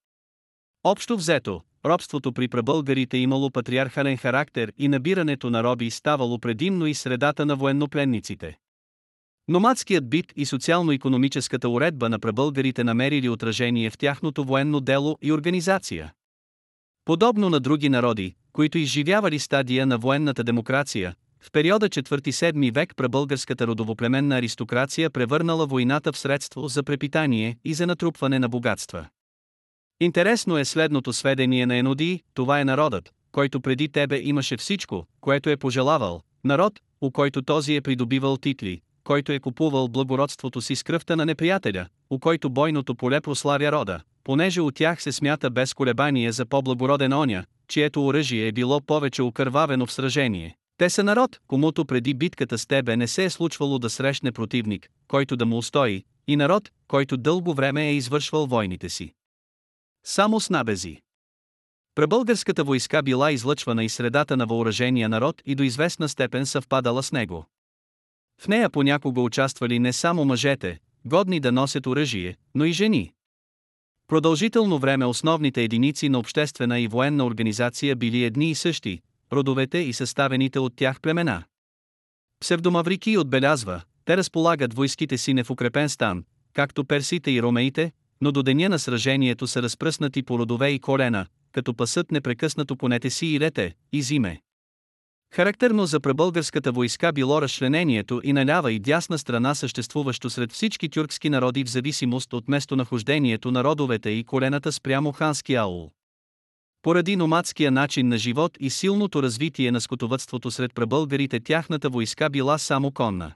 Общо 0.84 1.18
взето, 1.18 1.62
робството 1.86 2.34
при 2.34 2.48
прабългарите 2.48 3.18
имало 3.18 3.52
патриархален 3.52 4.18
характер 4.18 4.74
и 4.78 4.88
набирането 4.88 5.50
на 5.50 5.64
роби 5.64 5.90
ставало 5.90 6.40
предимно 6.40 6.86
и 6.86 6.94
средата 6.94 7.46
на 7.46 7.56
военнопленниците. 7.56 8.58
Номадският 9.48 10.10
бит 10.10 10.34
и 10.36 10.46
социално-економическата 10.46 11.70
уредба 11.70 12.10
на 12.10 12.20
прабългарите 12.20 12.84
намерили 12.84 13.30
отражение 13.30 13.90
в 13.90 13.98
тяхното 13.98 14.44
военно 14.44 14.82
дело 14.82 15.18
и 15.22 15.32
организация. 15.32 16.14
Подобно 17.06 17.50
на 17.50 17.60
други 17.60 17.90
народи, 17.90 18.36
които 18.52 18.78
изживявали 18.78 19.40
стадия 19.40 19.86
на 19.86 19.98
военната 19.98 20.44
демокрация, 20.44 21.16
в 21.44 21.52
периода 21.52 21.90
4-7 21.90 22.74
век 22.74 22.94
прабългарската 22.96 23.68
родовоплеменна 23.68 24.38
аристокрация 24.38 25.10
превърнала 25.10 25.68
войната 25.68 26.12
в 26.12 26.18
средство 26.18 26.68
за 26.68 26.84
препитание 26.84 27.58
и 27.66 27.74
за 27.74 27.88
натрупване 27.88 28.40
на 28.40 28.50
богатства. 28.50 29.06
Интересно 30.00 30.58
е 30.58 30.66
следното 30.66 31.14
сведение 31.14 31.66
на 31.66 31.76
Еноди, 31.76 32.22
това 32.34 32.60
е 32.60 32.66
народът, 32.66 33.12
който 33.32 33.62
преди 33.62 33.90
тебе 33.90 34.20
имаше 34.24 34.58
всичко, 34.58 35.06
което 35.22 35.50
е 35.50 35.58
пожелавал, 35.58 36.22
народ, 36.44 36.80
у 37.02 37.12
който 37.12 37.42
този 37.42 37.76
е 37.76 37.82
придобивал 37.82 38.38
титли, 38.38 38.82
който 39.04 39.32
е 39.32 39.40
купувал 39.40 39.88
благородството 39.88 40.62
си 40.62 40.76
с 40.76 40.84
кръвта 40.84 41.16
на 41.16 41.26
неприятеля, 41.26 41.86
у 42.10 42.20
който 42.20 42.50
бойното 42.50 42.96
поле 42.96 43.22
прославя 43.22 43.72
рода, 43.72 44.02
понеже 44.24 44.62
от 44.62 44.76
тях 44.76 45.04
се 45.04 45.12
смята 45.12 45.50
без 45.50 45.74
колебание 45.74 46.32
за 46.32 46.46
по-благороден 46.46 47.14
оня, 47.14 47.44
чието 47.68 48.06
оръжие 48.06 48.48
е 48.48 48.52
било 48.52 48.82
повече 48.82 49.22
окървавено 49.22 49.86
в 49.86 49.94
сражение. 49.94 50.56
Те 50.84 50.90
са 50.90 51.04
народ, 51.04 51.40
комуто 51.48 51.86
преди 51.86 52.14
битката 52.14 52.58
с 52.58 52.66
тебе 52.66 52.98
не 52.98 53.08
се 53.08 53.24
е 53.24 53.30
случвало 53.30 53.80
да 53.80 53.90
срещне 53.90 54.32
противник, 54.32 54.90
който 55.08 55.36
да 55.36 55.46
му 55.46 55.58
устои, 55.58 56.04
и 56.28 56.36
народ, 56.36 56.72
който 56.88 57.18
дълго 57.18 57.54
време 57.54 57.88
е 57.88 57.94
извършвал 57.94 58.46
войните 58.46 58.90
си. 58.90 59.14
Само 60.06 60.40
с 60.40 60.50
набези. 60.50 61.02
Пребългарската 61.96 62.64
войска 62.64 63.04
била 63.04 63.32
излъчвана 63.32 63.84
и 63.84 63.90
средата 63.90 64.38
на 64.38 64.46
въоръжения 64.46 65.10
народ 65.10 65.42
и 65.46 65.56
до 65.56 65.64
известна 65.64 66.10
степен 66.10 66.46
съвпадала 66.46 67.04
с 67.04 67.12
него. 67.12 67.46
В 68.42 68.48
нея 68.48 68.70
понякога 68.70 69.22
участвали 69.22 69.80
не 69.80 69.94
само 69.94 70.26
мъжете, 70.26 70.80
годни 71.06 71.40
да 71.40 71.52
носят 71.52 71.88
оръжие, 71.88 72.36
но 72.56 72.66
и 72.66 72.72
жени. 72.72 73.14
Продължително 74.08 74.80
време 74.80 75.06
основните 75.06 75.64
единици 75.64 76.10
на 76.10 76.20
обществена 76.20 76.80
и 76.80 76.88
военна 76.88 77.26
организация 77.26 77.96
били 77.96 78.24
едни 78.24 78.50
и 78.50 78.56
същи, 78.56 79.02
родовете 79.36 79.78
и 79.78 79.94
съставените 79.94 80.60
от 80.60 80.74
тях 80.76 81.02
племена. 81.02 81.44
Псевдомаврики 82.40 83.18
отбелязва, 83.18 83.82
те 84.06 84.18
разполагат 84.18 84.74
войските 84.74 85.18
си 85.18 85.34
не 85.34 85.44
в 85.44 85.50
укрепен 85.50 85.90
стан, 85.90 86.24
както 86.54 86.86
персите 86.86 87.32
и 87.32 87.42
ромеите, 87.42 87.92
но 88.22 88.32
до 88.32 88.44
деня 88.44 88.70
на 88.70 88.80
сражението 88.80 89.48
са 89.48 89.62
разпръснати 89.62 90.24
по 90.24 90.40
родове 90.40 90.70
и 90.70 90.80
колена, 90.80 91.26
като 91.52 91.74
пасът 91.74 92.12
непрекъснато 92.12 92.76
понете 92.78 93.10
си 93.10 93.26
и 93.26 93.40
лете, 93.40 93.76
и 93.92 94.02
зиме. 94.02 94.42
Характерно 95.34 95.86
за 95.86 96.00
пребългарската 96.00 96.72
войска 96.72 97.12
било 97.12 97.42
разчленението 97.42 98.22
и 98.24 98.34
на 98.34 98.46
лява 98.46 98.72
и 98.72 98.80
дясна 98.80 99.18
страна 99.18 99.56
съществуващо 99.56 100.30
сред 100.30 100.52
всички 100.52 100.90
тюркски 100.90 101.30
народи 101.30 101.64
в 101.64 101.70
зависимост 101.70 102.34
от 102.34 102.48
местонахождението 102.48 103.52
на 103.52 103.64
родовете 103.64 104.10
и 104.10 104.24
колената 104.24 104.72
спрямо 104.72 105.12
хански 105.12 105.56
аул. 105.56 105.92
Поради 106.84 107.16
номадския 107.16 107.72
начин 107.72 108.08
на 108.08 108.18
живот 108.18 108.58
и 108.60 108.70
силното 108.70 109.24
развитие 109.24 109.72
на 109.72 109.82
скотовътството 109.82 110.52
сред 110.52 110.74
пребългарите 110.74 111.40
тяхната 111.40 111.90
войска 111.90 112.30
била 112.30 112.58
само 112.58 112.92
конна. 112.92 113.34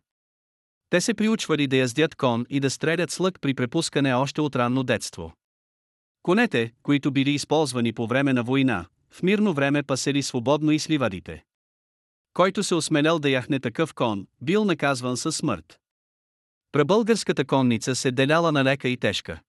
Те 0.89 1.01
се 1.01 1.13
приучвали 1.13 1.67
да 1.67 1.77
яздят 1.77 2.15
кон 2.15 2.45
и 2.49 2.59
да 2.59 2.69
стрелят 2.69 3.11
с 3.11 3.19
лък 3.19 3.41
при 3.41 3.53
препускане 3.53 4.13
още 4.13 4.41
от 4.41 4.55
ранно 4.55 4.83
детство. 4.83 5.33
Конете, 6.23 6.71
които 6.83 7.11
били 7.11 7.31
използвани 7.31 7.93
по 7.93 8.07
време 8.07 8.33
на 8.33 8.43
война, 8.43 8.85
в 9.11 9.23
мирно 9.23 9.53
време 9.53 9.83
пасели 9.83 10.23
свободно 10.23 10.71
и 10.71 10.79
сливадите. 10.79 11.43
Който 12.33 12.63
се 12.63 12.75
осмелял 12.75 13.19
да 13.19 13.29
яхне 13.29 13.59
такъв 13.59 13.93
кон, 13.93 14.27
бил 14.41 14.65
наказван 14.65 15.17
със 15.17 15.35
смърт. 15.35 15.79
Пребългарската 16.71 17.45
конница 17.45 17.95
се 17.95 18.11
деляла 18.11 18.51
на 18.51 18.63
лека 18.63 18.89
и 18.89 18.97
тежка. 18.97 19.39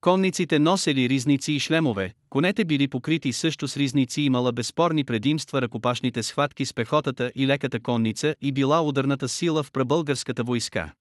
Конниците 0.00 0.58
носели 0.58 1.08
ризници 1.08 1.52
и 1.52 1.60
шлемове, 1.60 2.12
конете 2.30 2.64
били 2.64 2.88
покрити 2.88 3.32
също 3.32 3.68
с 3.68 3.76
ризници 3.76 4.22
имала 4.22 4.52
безспорни 4.52 5.04
предимства 5.04 5.62
ръкопашните 5.62 6.22
схватки 6.22 6.66
с 6.66 6.74
пехотата 6.74 7.32
и 7.34 7.46
леката 7.46 7.80
конница 7.80 8.34
и 8.40 8.52
била 8.52 8.82
ударната 8.82 9.28
сила 9.28 9.62
в 9.62 9.72
пребългарската 9.72 10.44
войска. 10.44 10.92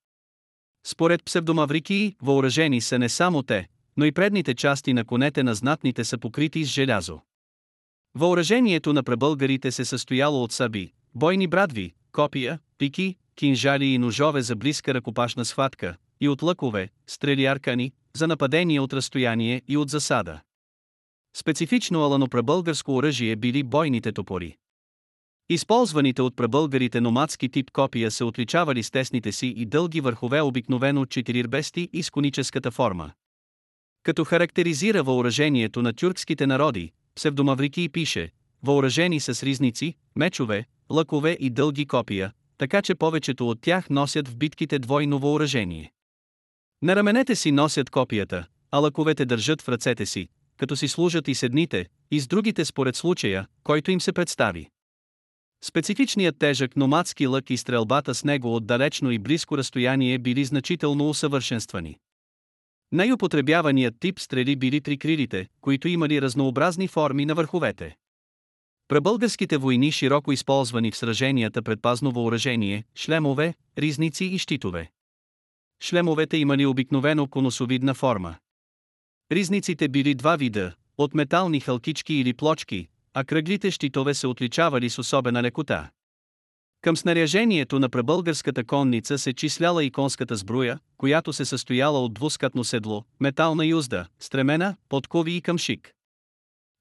Според 0.87 1.25
псевдомаврикии, 1.25 2.15
въоръжени 2.21 2.81
са 2.81 2.99
не 2.99 3.09
само 3.09 3.43
те, 3.43 3.67
но 3.97 4.05
и 4.05 4.11
предните 4.11 4.55
части 4.55 4.93
на 4.93 5.05
конете 5.05 5.43
на 5.43 5.55
знатните 5.55 6.03
са 6.05 6.17
покрити 6.17 6.65
с 6.65 6.67
желязо. 6.67 7.19
Въоръжението 8.15 8.93
на 8.93 9.03
пребългарите 9.03 9.71
се 9.71 9.85
състояло 9.85 10.43
от 10.43 10.51
саби, 10.51 10.93
бойни 11.15 11.47
брадви, 11.47 11.93
копия, 12.11 12.59
пики, 12.77 13.15
кинжали 13.35 13.85
и 13.85 13.97
ножове 13.97 14.41
за 14.41 14.55
близка 14.55 14.93
ръкопашна 14.93 15.45
схватка, 15.45 15.95
и 16.21 16.29
от 16.29 16.41
лъкове, 16.41 16.89
стрели 17.07 17.45
аркани, 17.45 17.91
за 18.17 18.27
нападение 18.27 18.79
от 18.79 18.93
разстояние 18.93 19.61
и 19.67 19.77
от 19.77 19.89
засада. 19.89 20.41
Специфично 21.35 21.99
аланопребългарско 21.99 22.95
оръжие 22.95 23.35
били 23.35 23.63
бойните 23.63 24.11
топори. 24.11 24.57
Използваните 25.49 26.21
от 26.21 26.35
пребългарите 26.35 27.01
номадски 27.01 27.49
тип 27.49 27.71
копия 27.71 28.11
се 28.11 28.23
отличавали 28.23 28.83
с 28.83 28.91
тесните 28.91 29.31
си 29.31 29.47
и 29.47 29.65
дълги 29.65 30.01
върхове 30.01 30.41
обикновено 30.41 31.05
четирирбести 31.05 31.89
и 31.93 32.03
с 32.03 32.09
коническата 32.09 32.71
форма. 32.71 33.11
Като 34.03 34.23
характеризира 34.23 35.03
въоръжението 35.03 35.81
на 35.81 35.93
тюркските 35.93 36.47
народи, 36.47 36.91
псевдомаврики 37.15 37.89
пише, 37.89 38.29
въоръжени 38.63 39.19
с 39.19 39.43
ризници, 39.43 39.95
мечове, 40.15 40.65
лъкове 40.91 41.37
и 41.39 41.49
дълги 41.49 41.85
копия, 41.85 42.31
така 42.57 42.81
че 42.81 42.95
повечето 42.95 43.49
от 43.49 43.61
тях 43.61 43.89
носят 43.89 44.27
в 44.27 44.35
битките 44.35 44.79
двойно 44.79 45.19
въоръжение. 45.19 45.91
На 46.81 46.95
раменете 46.95 47.35
си 47.35 47.51
носят 47.51 47.89
копията, 47.89 48.45
а 48.71 48.77
лъковете 48.77 49.25
държат 49.25 49.61
в 49.61 49.69
ръцете 49.69 50.05
си, 50.05 50.27
като 50.57 50.75
си 50.75 50.87
служат 50.87 51.27
и 51.27 51.35
седните, 51.35 51.85
и 52.11 52.19
с 52.19 52.27
другите 52.27 52.65
според 52.65 52.95
случая, 52.95 53.47
който 53.63 53.91
им 53.91 54.01
се 54.01 54.13
представи. 54.13 54.69
Специфичният 55.63 56.39
тежък 56.39 56.75
номадски 56.75 57.27
лък 57.27 57.49
и 57.49 57.57
стрелбата 57.57 58.15
с 58.15 58.23
него 58.23 58.55
от 58.55 58.67
далечно 58.67 59.11
и 59.11 59.19
близко 59.19 59.57
разстояние 59.57 60.17
били 60.17 60.45
значително 60.45 61.09
усъвършенствани. 61.09 61.97
Най-употребяваният 62.91 63.95
тип 63.99 64.19
стрели 64.19 64.55
били 64.55 64.81
трикрилите, 64.81 65.47
които 65.61 65.87
имали 65.87 66.21
разнообразни 66.21 66.87
форми 66.87 67.25
на 67.25 67.35
върховете. 67.35 67.95
Пребългарските 68.87 69.57
войни 69.57 69.91
широко 69.91 70.31
използвани 70.31 70.91
в 70.91 70.97
сраженията 70.97 71.61
предпазно 71.61 72.11
въоръжение, 72.11 72.83
шлемове, 72.95 73.53
ризници 73.77 74.25
и 74.25 74.37
щитове. 74.37 74.91
Шлемовете 75.83 76.37
имали 76.37 76.65
обикновено 76.65 77.27
конусовидна 77.27 77.93
форма. 77.93 78.35
Ризниците 79.31 79.87
били 79.87 80.15
два 80.15 80.35
вида, 80.35 80.73
от 80.97 81.13
метални 81.13 81.59
халкички 81.59 82.13
или 82.13 82.33
плочки, 82.33 82.87
а 83.13 83.23
кръглите 83.23 83.71
щитове 83.71 84.13
се 84.13 84.27
отличавали 84.27 84.89
с 84.89 84.99
особена 84.99 85.43
лекота. 85.43 85.89
Към 86.81 86.97
снаряжението 86.97 87.79
на 87.79 87.89
пребългарската 87.89 88.63
конница 88.63 89.17
се 89.17 89.33
числяла 89.33 89.83
и 89.83 89.91
конската 89.91 90.35
сбруя, 90.35 90.79
която 90.97 91.33
се 91.33 91.45
състояла 91.45 92.05
от 92.05 92.13
двускатно 92.13 92.63
седло, 92.63 93.03
метална 93.19 93.65
юзда, 93.65 94.07
стремена, 94.19 94.75
подкови 94.89 95.31
и 95.31 95.41
камшик. 95.41 95.93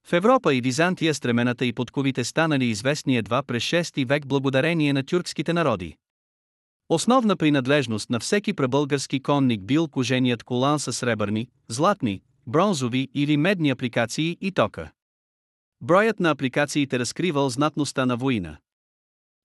В 0.07 0.12
Европа 0.12 0.55
и 0.55 0.61
Византия 0.61 1.15
стремената 1.15 1.67
и 1.67 1.73
подковите 1.73 2.25
станали 2.25 2.65
известни 2.65 3.17
едва 3.17 3.43
през 3.43 3.65
6 3.65 4.07
век 4.07 4.26
благодарение 4.26 4.93
на 4.93 5.03
тюркските 5.03 5.53
народи. 5.53 5.97
Основна 6.88 7.37
принадлежност 7.37 8.11
на 8.11 8.21
всеки 8.21 8.52
пребългарски 8.52 9.23
конник 9.23 9.62
бил 9.62 9.88
коженият 9.88 10.45
колан 10.45 10.78
с 10.78 10.93
сребърни, 10.93 11.49
златни, 11.69 12.23
бронзови 12.47 13.09
или 13.14 13.37
медни 13.37 13.71
апликации 13.71 14.38
и 14.40 14.52
тока. 14.52 14.90
Броят 15.81 16.21
на 16.21 16.31
апликациите 16.31 16.99
разкривал 16.99 17.50
знатността 17.50 18.07
на 18.07 18.16
война. 18.16 18.57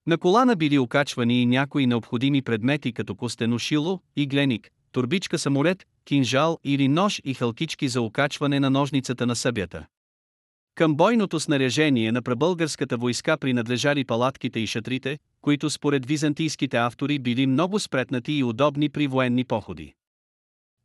На 0.08 0.18
колана 0.18 0.56
били 0.56 0.80
окачвани 0.80 1.42
и 1.42 1.46
някои 1.46 1.88
необходими 1.88 2.42
предмети 2.42 2.94
като 2.94 3.16
костено 3.16 3.60
шило, 3.60 4.00
гленик, 4.28 4.72
турбичка 4.92 5.40
самолет, 5.40 5.86
кинжал 6.06 6.60
или 6.64 6.88
нож 6.88 7.22
и 7.24 7.34
халкички 7.34 7.88
за 7.88 8.02
окачване 8.02 8.60
на 8.60 8.70
ножницата 8.70 9.26
на 9.26 9.36
събята. 9.36 9.86
Към 10.82 10.96
бойното 10.96 11.40
снаряжение 11.40 12.12
на 12.12 12.22
пребългарската 12.22 12.98
войска 12.98 13.38
принадлежали 13.38 14.06
палатките 14.06 14.60
и 14.60 14.68
шатрите, 14.68 15.18
които 15.42 15.70
според 15.70 16.06
византийските 16.06 16.78
автори 16.78 17.20
били 17.20 17.48
много 17.48 17.80
спретнати 17.80 18.34
и 18.34 18.44
удобни 18.44 18.90
при 18.90 19.08
военни 19.08 19.44
походи. 19.44 19.94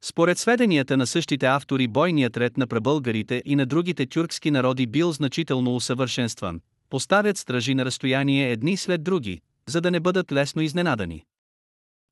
Според 0.04 0.38
сведенията 0.38 0.96
на 0.96 1.06
същите 1.06 1.46
автори 1.46 1.88
бойният 1.88 2.36
ред 2.36 2.56
на 2.56 2.66
пребългарите 2.66 3.42
и 3.44 3.56
на 3.56 3.66
другите 3.66 4.06
тюркски 4.06 4.50
народи 4.50 4.86
бил 4.86 5.12
значително 5.12 5.76
усъвършенстван, 5.76 6.60
поставят 6.90 7.38
стражи 7.38 7.74
на 7.74 7.84
разстояние 7.84 8.50
едни 8.52 8.76
след 8.76 9.04
други, 9.04 9.40
за 9.68 9.80
да 9.80 9.90
не 9.90 10.00
бъдат 10.00 10.32
лесно 10.32 10.62
изненадани. 10.62 11.24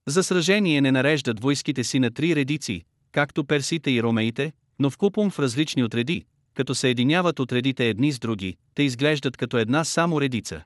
За 0.09 0.23
сражение 0.23 0.81
не 0.81 0.93
нареждат 0.93 1.41
войските 1.41 1.85
си 1.85 1.99
на 1.99 2.11
три 2.11 2.37
редици, 2.37 2.83
както 3.13 3.45
персите 3.45 3.91
и 3.91 4.03
ромеите, 4.03 4.53
но 4.79 4.91
в 4.91 4.99
купом 4.99 5.31
в 5.31 5.39
различни 5.39 5.85
отреди, 5.85 6.25
като 6.55 6.75
се 6.75 6.91
единяват 6.91 7.41
отредите 7.41 7.89
едни 7.89 8.13
с 8.13 8.19
други, 8.19 8.57
те 8.75 8.83
изглеждат 8.83 9.37
като 9.37 9.59
една 9.59 9.85
само 9.85 10.21
редица. 10.21 10.65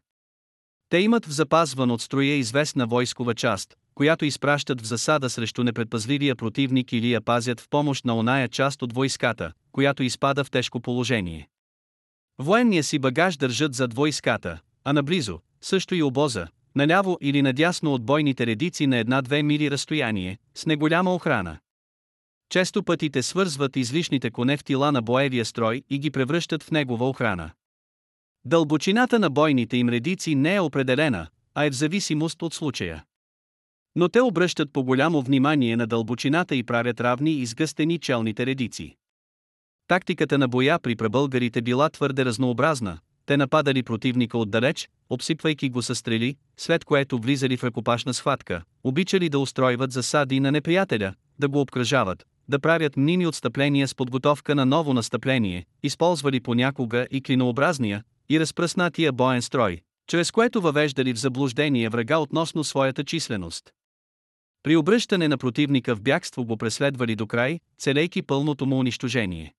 Те 0.88 0.99
имат 0.99 1.26
в 1.26 1.30
запазван 1.30 1.90
от 1.90 2.02
строя 2.02 2.35
известна 2.35 2.87
войскова 2.87 3.35
част, 3.35 3.76
която 3.95 4.25
изпращат 4.25 4.80
в 4.80 4.87
засада 4.87 5.30
срещу 5.30 5.64
непредпазливия 5.64 6.37
противник 6.37 6.92
или 6.92 7.12
я 7.12 7.21
пазят 7.21 7.61
в 7.61 7.68
помощ 7.68 8.04
на 8.04 8.16
оная 8.16 8.49
част 8.49 8.83
от 8.83 8.92
войската, 8.92 9.52
която 9.73 10.02
изпада 10.02 10.45
в 10.45 10.50
тежко 10.50 10.80
положение. 10.80 11.49
Военния 12.38 12.85
си 12.85 12.99
багаж 12.99 13.37
държат 13.37 13.75
зад 13.75 13.95
войската, 13.95 14.61
а 14.85 14.92
наблизо, 14.92 15.40
също 15.61 15.95
и 15.95 16.02
обоза, 16.02 16.47
наляво 16.75 17.18
или 17.21 17.42
надясно 17.42 17.95
от 17.95 18.04
бойните 18.04 18.47
редици 18.47 18.87
на 18.87 18.97
една-две 18.97 19.42
мили 19.42 19.71
разстояние, 19.71 20.38
с 20.54 20.66
неголяма 20.66 21.14
охрана. 21.14 21.59
Често 22.50 22.83
пътите 22.83 23.23
свързват 23.23 23.76
излишните 23.76 24.31
коне 24.31 24.57
в 24.57 24.64
тила 24.64 24.93
на 24.93 25.02
боевия 25.02 25.45
строй 25.45 25.83
и 25.90 25.99
ги 25.99 26.11
превръщат 26.11 26.62
в 26.62 26.71
негова 26.71 27.09
охрана. 27.09 27.50
Дълбочината 28.45 29.19
на 29.19 29.31
бойните 29.31 29.76
им 29.76 29.88
редици 29.88 30.35
не 30.35 30.55
е 30.55 30.61
определена, 30.61 31.26
а 31.55 31.64
е 31.64 31.71
в 31.71 31.75
зависимост 31.75 32.43
от 32.43 32.55
случая. 32.55 33.05
Но 33.97 34.09
те 34.09 34.21
обръщат 34.21 34.73
по 34.73 34.85
голямо 34.85 35.23
внимание 35.23 35.76
на 35.76 35.87
дълбочината 35.87 36.57
и 36.57 36.62
правят 36.62 37.00
равни 37.00 37.33
и 37.33 37.47
сгъстени 37.47 37.99
челните 37.99 38.47
редици. 38.47 38.97
Тактиката 39.88 40.38
на 40.38 40.49
боя 40.49 40.78
при 40.83 40.97
пребългарите 40.97 41.62
била 41.62 41.90
твърде 41.90 42.25
разнообразна, 42.25 42.99
те 43.26 43.37
нападали 43.37 43.83
противника 43.83 44.38
отдалеч, 44.38 44.88
обсипвайки 45.11 45.71
го 45.71 45.83
със 45.83 45.99
стрели, 45.99 46.37
след 46.57 46.85
което 46.85 47.19
влизали 47.19 47.57
в 47.57 47.64
ръкопашна 47.64 48.14
схватка, 48.14 48.62
обичали 48.85 49.28
да 49.28 49.38
устройват 49.38 49.93
засади 49.93 50.40
на 50.40 50.52
неприятеля, 50.52 51.14
да 51.38 51.49
го 51.49 51.61
обкръжават, 51.61 52.26
да 52.49 52.59
правят 52.59 52.97
мними 52.97 53.26
отстъпления 53.26 53.88
с 53.88 53.95
подготовка 53.95 54.55
на 54.55 54.67
ново 54.67 54.95
настъпление, 54.95 55.67
използвали 55.83 56.40
понякога 56.40 57.07
и 57.11 57.23
клинообразния, 57.23 58.05
и 58.28 58.40
разпръснатия 58.40 59.12
боен 59.12 59.43
строй, 59.43 59.81
чрез 60.07 60.31
което 60.31 60.61
въвеждали 60.61 61.12
в 61.12 61.19
заблуждение 61.19 61.88
врага 61.88 62.19
относно 62.19 62.64
своята 62.64 63.05
численост. 63.05 63.71
При 64.62 64.76
обръщане 64.76 65.28
на 65.28 65.38
противника 65.38 65.97
в 65.97 66.02
бягство 66.02 66.45
го 66.45 66.57
преследвали 66.57 67.17
до 67.17 67.26
край, 67.26 67.61
целейки 67.78 68.23
пълното 68.23 68.67
му 68.67 68.78
унищожение. 68.78 69.55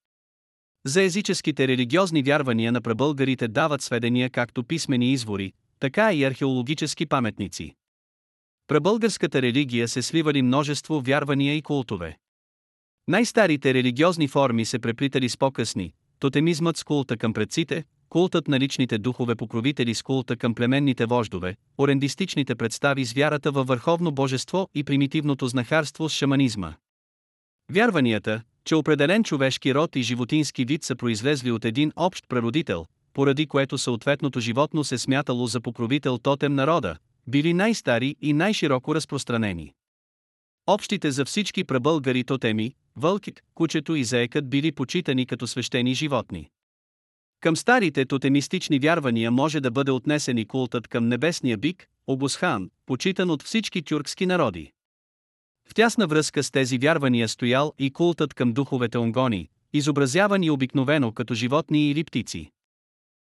За 0.85 1.01
езическите 1.01 1.67
религиозни 1.67 2.23
вярвания 2.23 2.71
на 2.71 2.81
прабългарите 2.81 3.47
дават 3.47 3.81
сведения 3.81 4.29
както 4.29 4.63
писмени 4.63 5.11
извори, 5.11 5.53
така 5.79 6.13
и 6.13 6.23
археологически 6.23 7.05
паметници. 7.05 7.75
Прабългарската 8.67 9.41
религия 9.41 9.87
се 9.87 10.01
сливали 10.01 10.41
множество 10.41 11.01
вярвания 11.01 11.55
и 11.55 11.61
култове. 11.61 12.17
Най-старите 13.09 13.73
религиозни 13.73 14.27
форми 14.27 14.65
се 14.65 14.79
преплитали 14.79 15.29
с 15.29 15.37
по-късни, 15.37 15.93
тотемизмът 16.19 16.77
с 16.77 16.83
култа 16.83 17.17
към 17.17 17.33
предците, 17.33 17.83
култът 18.09 18.47
на 18.47 18.59
личните 18.59 18.97
духове 18.97 19.35
покровители 19.35 19.93
с 19.93 20.03
култа 20.03 20.35
към 20.35 20.55
племенните 20.55 21.05
вождове, 21.05 21.55
орендистичните 21.77 22.55
представи 22.55 23.05
с 23.05 23.13
вярата 23.13 23.51
във 23.51 23.67
върховно 23.67 24.11
божество 24.11 24.69
и 24.75 24.83
примитивното 24.83 25.47
знахарство 25.47 26.09
с 26.09 26.13
шаманизма. 26.13 26.73
Вярванията, 27.71 28.41
че 28.65 28.75
определен 28.75 29.23
човешки 29.23 29.73
род 29.73 29.95
и 29.95 30.01
животински 30.01 30.65
вид 30.65 30.83
са 30.83 30.95
произлезли 30.95 31.51
от 31.51 31.65
един 31.65 31.91
общ 31.95 32.25
прародител, 32.29 32.85
поради 33.13 33.47
което 33.47 33.77
съответното 33.77 34.39
животно 34.39 34.83
се 34.83 34.97
смятало 34.97 35.47
за 35.47 35.61
покровител 35.61 36.17
тотем 36.17 36.55
народа, 36.55 36.97
били 37.27 37.53
най-стари 37.53 38.15
и 38.21 38.33
най-широко 38.33 38.95
разпространени. 38.95 39.73
Общите 40.67 41.11
за 41.11 41.25
всички 41.25 41.63
прабългари 41.63 42.23
тотеми, 42.23 42.73
вълкит, 42.99 43.41
кучето 43.53 43.95
и 43.95 44.03
заекът 44.03 44.49
били 44.49 44.71
почитани 44.71 45.25
като 45.25 45.47
свещени 45.47 45.93
животни. 45.93 46.49
Към 47.39 47.55
старите 47.55 48.05
тотемистични 48.05 48.79
вярвания 48.79 49.31
може 49.31 49.59
да 49.59 49.71
бъде 49.71 49.91
отнесен 49.91 50.37
и 50.37 50.45
култът 50.45 50.87
към 50.87 51.07
небесния 51.07 51.57
бик, 51.57 51.87
Обусхан, 52.07 52.69
почитан 52.85 53.29
от 53.29 53.43
всички 53.43 53.81
тюркски 53.81 54.25
народи. 54.25 54.71
В 55.69 55.73
тясна 55.73 56.07
връзка 56.07 56.43
с 56.43 56.51
тези 56.51 56.77
вярвания 56.77 57.29
стоял 57.29 57.73
и 57.79 57.91
култът 57.91 58.33
към 58.33 58.53
духовете 58.53 58.97
онгони, 58.97 59.49
изобразявани 59.73 60.49
обикновено 60.49 61.11
като 61.11 61.33
животни 61.33 61.89
или 61.89 62.03
птици. 62.03 62.51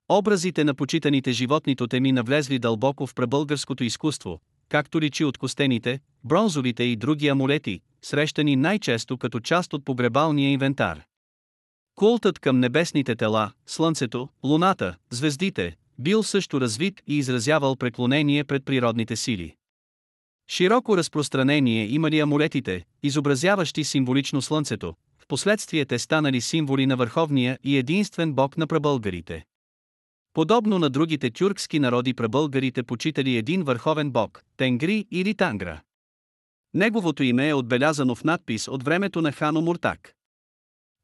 Образите 0.09 0.64
на 0.64 0.74
почитаните 0.74 1.33
животни 1.33 1.77
тотеми 1.77 2.12
навлезли 2.12 2.59
дълбоко 2.59 3.07
в 3.07 3.14
пребългарското 3.14 3.85
изкуство, 3.85 4.40
както 4.68 5.00
личи 5.00 5.24
от 5.24 5.38
костените, 5.38 6.00
бронзовите 6.24 6.85
и 6.85 6.96
други 6.96 7.29
амулети, 7.29 7.81
срещани 8.03 8.57
най-често 8.57 9.18
като 9.18 9.40
част 9.40 9.72
от 9.72 9.85
погребалния 9.85 10.50
инвентар. 10.50 11.03
Култът 11.94 12.38
към 12.38 12.61
небесните 12.61 13.16
тела, 13.16 13.53
Слънцето, 13.66 14.29
Луната, 14.44 14.96
звездите, 15.11 15.77
бил 15.98 16.22
също 16.22 16.61
развит 16.61 17.03
и 17.07 17.18
изразявал 17.18 17.77
преклонение 17.77 18.44
пред 18.44 18.64
природните 18.64 19.16
сили. 19.16 19.55
Широко 20.48 20.96
разпространение 20.96 21.87
имали 21.87 22.20
амулетите, 22.20 22.85
изобразяващи 23.03 23.85
символично 23.85 24.42
Слънцето, 24.42 24.94
в 25.18 25.27
последствие 25.27 25.85
те 25.85 25.98
станали 25.98 26.40
символи 26.40 26.87
на 26.87 26.96
върховния 26.96 27.59
и 27.64 27.77
единствен 27.77 28.33
бог 28.33 28.57
на 28.57 28.66
прабългарите. 28.66 29.44
Подобно 30.35 30.79
на 30.79 30.90
другите 30.90 31.31
тюркски 31.31 31.79
народи 31.79 32.14
прабългарите 32.14 32.83
почитали 32.83 33.37
един 33.37 33.62
върховен 33.62 34.11
бог, 34.11 34.44
Тенгри 34.57 35.07
или 35.11 35.35
Тангра. 35.35 35.81
Неговото 36.75 37.23
име 37.23 37.49
е 37.49 37.55
отбелязано 37.55 38.14
в 38.14 38.25
надпис 38.25 38.68
от 38.68 38.83
времето 38.83 39.23
на 39.23 39.33
Хано 39.33 39.61
Муртак. 39.61 40.14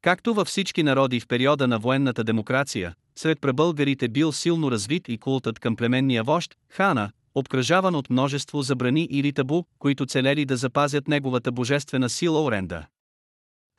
Както 0.01 0.33
във 0.33 0.47
всички 0.47 0.83
народи 0.83 1.19
в 1.19 1.27
периода 1.27 1.67
на 1.67 1.79
военната 1.79 2.23
демокрация, 2.23 2.95
сред 3.15 3.41
прабългарите 3.41 4.07
бил 4.07 4.31
силно 4.31 4.71
развит 4.71 5.09
и 5.09 5.17
култът 5.17 5.59
към 5.59 5.75
племенния 5.75 6.23
вожд, 6.23 6.55
хана, 6.69 7.11
обкръжаван 7.35 7.95
от 7.95 8.09
множество 8.09 8.61
забрани 8.61 9.07
или 9.11 9.33
табу, 9.33 9.63
които 9.79 10.05
целели 10.05 10.45
да 10.45 10.57
запазят 10.57 11.07
неговата 11.07 11.51
божествена 11.51 12.09
сила 12.09 12.43
Оренда. 12.43 12.87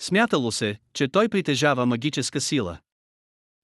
Смятало 0.00 0.52
се, 0.52 0.76
че 0.94 1.08
той 1.08 1.28
притежава 1.28 1.86
магическа 1.86 2.40
сила. 2.40 2.78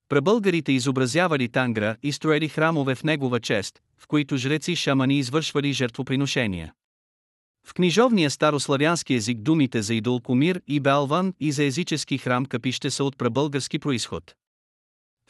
Прабългарите 0.09 0.73
изобразявали 0.73 1.49
Тангра 1.49 1.97
и 2.03 2.12
строели 2.12 2.49
храмове 2.49 2.94
в 2.94 3.05
негова 3.05 3.40
чест, 3.40 3.79
в 3.99 4.07
които 4.07 4.37
жреци 4.37 4.77
шамани 4.77 5.18
извършвали 5.18 5.73
жертвоприношения. 5.73 6.73
В 7.66 7.75
книжовния 7.75 8.31
старославянски 8.31 9.14
език 9.14 9.38
думите 9.38 9.83
за 9.83 9.94
идол 9.94 10.21
Комир 10.21 10.62
и 10.66 10.81
Белван 10.81 11.35
и 11.40 11.53
за 11.53 11.64
езически 11.64 12.18
храм 12.18 12.47
капище 12.47 12.90
са 12.90 13.05
от 13.05 13.18
прабългарски 13.18 13.79
происход. 13.79 14.35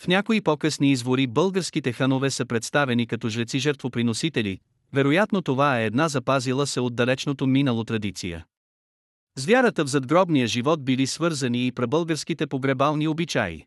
В 0.01 0.09
някои 0.09 0.41
по-късни 0.41 0.93
извори 0.93 1.27
българските 1.27 1.93
ханове 1.93 2.31
са 2.31 2.47
представени 2.47 3.07
като 3.07 3.29
жреци-жертвоприносители, 3.29 4.59
вероятно 4.93 5.43
това 5.43 5.81
е 5.81 5.87
една 5.87 6.09
запазила 6.09 6.67
се 6.67 6.81
от 6.81 6.95
далечното 6.95 7.47
минало 7.47 7.85
традиция. 7.85 8.45
С 9.37 9.47
вярата 9.47 9.85
в 9.85 9.89
задгробния 9.89 10.47
живот 10.47 10.85
били 10.85 11.07
свързани 11.07 11.67
и 11.67 11.73
прабългарските 11.73 12.47
погребални 12.47 13.09
обичаи. 13.09 13.65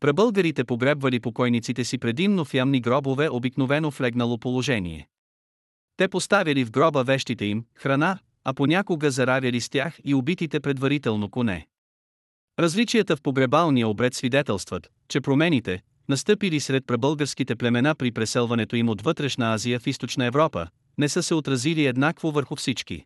Прабългарите 0.00 0.64
погребвали 0.64 1.20
покойниците 1.20 1.84
си 1.84 1.98
предимно 1.98 2.44
в 2.44 2.54
ямни 2.54 2.80
гробове 2.80 3.28
обикновено 3.30 3.90
в 3.90 4.00
легнало 4.00 4.38
положение. 4.38 5.08
Те 5.96 6.08
поставяли 6.08 6.64
в 6.64 6.70
гроба 6.70 7.04
вещите 7.04 7.44
им, 7.44 7.64
храна, 7.74 8.18
а 8.44 8.54
понякога 8.54 9.10
заравяли 9.10 9.60
с 9.60 9.68
тях 9.68 9.98
и 10.04 10.14
убитите 10.14 10.60
предварително 10.60 11.30
коне. 11.30 11.66
Различията 12.58 13.16
в 13.16 13.22
погребалния 13.22 13.88
обред 13.88 14.14
свидетелстват, 14.14 14.90
че 15.08 15.20
промените, 15.20 15.82
настъпили 16.08 16.60
сред 16.60 16.86
прабългарските 16.86 17.56
племена 17.56 17.94
при 17.94 18.12
преселването 18.12 18.76
им 18.76 18.88
от 18.88 19.02
вътрешна 19.02 19.54
Азия 19.54 19.80
в 19.80 19.86
източна 19.86 20.24
Европа, 20.24 20.66
не 20.98 21.08
са 21.08 21.22
се 21.22 21.34
отразили 21.34 21.86
еднакво 21.86 22.30
върху 22.30 22.56
всички. 22.56 23.04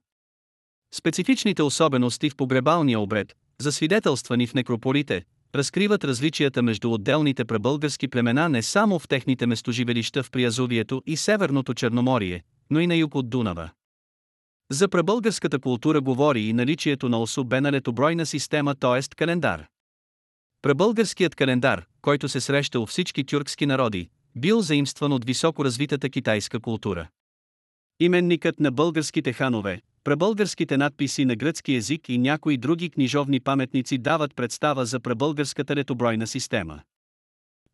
Специфичните 0.95 1.63
особености 1.63 2.31
в 2.31 2.37
погребалния 2.37 3.01
обред, 3.01 3.37
засвидетелствани 3.61 4.47
в 4.47 4.55
некрополите, 4.55 5.25
разкриват 5.55 6.05
различията 6.05 6.63
между 6.63 6.93
отделните 6.93 7.45
прабългарски 7.45 8.09
племена 8.09 8.49
не 8.49 8.63
само 8.63 8.99
в 8.99 9.09
техните 9.09 9.47
местоживелища 9.47 10.23
в 10.23 10.31
Приазовието 10.31 11.03
и 11.07 11.17
Северното 11.17 11.75
Черноморие, 11.75 12.43
но 12.71 12.81
и 12.81 12.87
на 12.87 12.95
юг 12.95 13.15
от 13.15 13.31
Дунава. 13.31 13.71
За 14.71 14.89
прабългарската 14.89 15.59
култура 15.59 16.01
говори 16.01 16.41
и 16.41 16.53
наличието 16.53 17.09
на 17.09 17.21
особена 17.21 17.73
летобройна 17.73 18.27
система, 18.27 18.75
т.е. 18.75 19.17
календар. 19.17 19.67
Прабългарският 20.63 21.35
календар, 21.35 21.85
който 22.03 22.29
се 22.29 22.41
среща 22.41 22.81
у 22.81 22.87
всички 22.87 23.25
тюркски 23.25 23.67
народи, 23.67 24.09
бил 24.37 24.61
заимстван 24.61 25.13
от 25.13 25.25
високо 25.25 25.65
развитата 25.65 26.11
китайска 26.11 26.61
култура. 26.61 27.09
Именникът 28.01 28.61
на 28.61 28.71
българските 28.71 29.33
ханове, 29.33 29.81
прабългарските 30.05 30.77
надписи 30.77 31.25
на 31.25 31.37
гръцки 31.37 31.75
език 31.75 32.09
и 32.09 32.19
някои 32.19 32.57
други 32.57 32.91
книжовни 32.91 33.41
паметници 33.41 33.99
дават 33.99 34.37
представа 34.37 34.87
за 34.87 35.01
прабългарската 35.01 35.77
летобройна 35.77 36.27
система. 36.27 36.81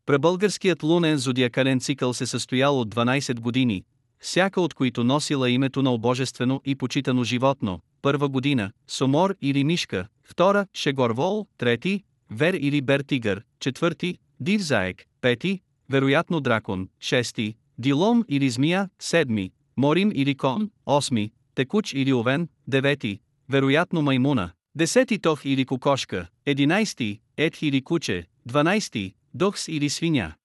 Прабългарският 0.05 0.83
лунен 0.83 1.17
зодиакален 1.17 1.79
цикъл 1.79 2.13
се 2.13 2.25
състоял 2.25 2.79
от 2.79 2.95
12 2.95 3.39
години, 3.39 3.83
всяка 4.19 4.61
от 4.61 4.73
които 4.73 5.03
носила 5.03 5.49
името 5.49 5.81
на 5.81 5.93
обожествено 5.93 6.61
и 6.65 6.75
почитано 6.75 7.23
животно, 7.23 7.79
първа 8.01 8.29
година– 8.29 8.71
Сомор 8.87 9.35
или 9.41 9.63
Мишка, 9.63 10.07
втора– 10.23 10.65
Шегорвол, 10.73 11.47
трети– 11.57 12.03
Вер 12.31 12.53
или 12.53 12.81
Бертигър, 12.81 13.41
четвърти– 13.59 14.17
Див 14.39 14.61
заек, 14.61 15.05
пети– 15.21 15.61
вероятно 15.89 16.39
дракон, 16.39 16.89
шести– 16.99 17.55
Дилом 17.77 18.25
или 18.29 18.49
змия, 18.49 18.89
седми– 18.99 19.51
Морим 19.77 20.11
или 20.15 20.35
кон, 20.35 20.69
осми– 20.85 21.31
Текуч 21.59 21.93
или 21.93 22.13
овен, 22.13 22.49
девети– 22.67 23.19
вероятно 23.49 24.01
маймуна, 24.01 24.53
десети 24.75 25.17
тох 25.17 25.45
или 25.45 25.65
кокошка, 25.65 26.27
единайсти– 26.45 27.19
Етх 27.37 27.61
или 27.63 27.81
куче, 27.81 28.27
дванайсти– 28.45 29.15
Дохс 29.33 29.67
или 29.67 29.89
свиня. 29.89 30.35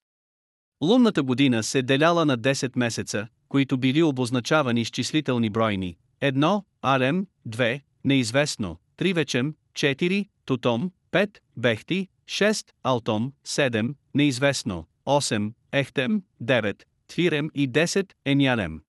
Лунната 0.80 1.22
година 1.22 1.62
се 1.62 1.82
деляла 1.82 2.24
на 2.24 2.38
10 2.38 2.78
месеца, 2.78 3.28
които 3.48 3.78
били 3.78 4.02
обозначавани 4.02 4.84
с 4.84 4.90
числителни 4.90 5.50
бройни. 5.50 5.96
1. 6.20 6.62
Арем, 6.82 7.26
2. 7.48 7.80
Неизвестно, 8.04 8.76
3 8.96 9.14
вечем, 9.14 9.54
4. 9.74 10.26
Тутом, 10.44 10.90
5. 11.10 11.40
Бехти, 11.56 12.08
6. 12.26 12.74
Алтом, 12.82 13.32
7. 13.44 13.94
Неизвестно, 14.14 14.86
8. 15.06 15.52
Ехтем, 15.72 16.22
9. 16.40 16.86
Твирем 17.06 17.50
и 17.54 17.66
10. 17.66 18.16
Енялем. 18.24 18.82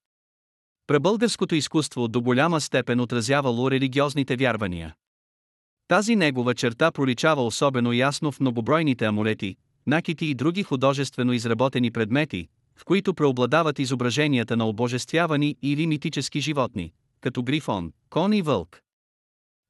Пребългарското 0.88 1.56
изкуство 1.56 2.08
до 2.08 2.22
голяма 2.22 2.62
степен 2.62 3.00
отразявало 3.00 3.72
религиозните 3.72 4.36
вярвания. 4.36 4.96
Тази 5.88 6.16
негова 6.16 6.54
черта 6.54 6.92
проличава 6.92 7.46
особено 7.46 7.94
ясно 7.94 8.32
в 8.32 8.40
многобройните 8.40 9.06
амулети, 9.06 9.56
накити 9.88 10.26
и 10.26 10.36
други 10.36 10.64
художествено 10.64 11.34
изработени 11.34 11.92
предмети, 11.92 12.48
в 12.76 12.86
които 12.86 13.14
преобладават 13.14 13.80
изображенията 13.80 14.58
на 14.58 14.68
обожествявани 14.68 15.56
или 15.62 15.88
митически 15.88 16.40
животни, 16.40 16.92
като 17.22 17.44
грифон, 17.44 17.92
кон 18.10 18.34
и 18.34 18.42
вълк. 18.42 18.82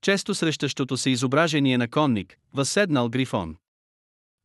Често 0.01 0.35
срещащото 0.35 0.97
се 0.97 1.09
изображение 1.09 1.77
на 1.77 1.87
конник, 1.87 2.37
възседнал 2.53 3.09
грифон. 3.09 3.55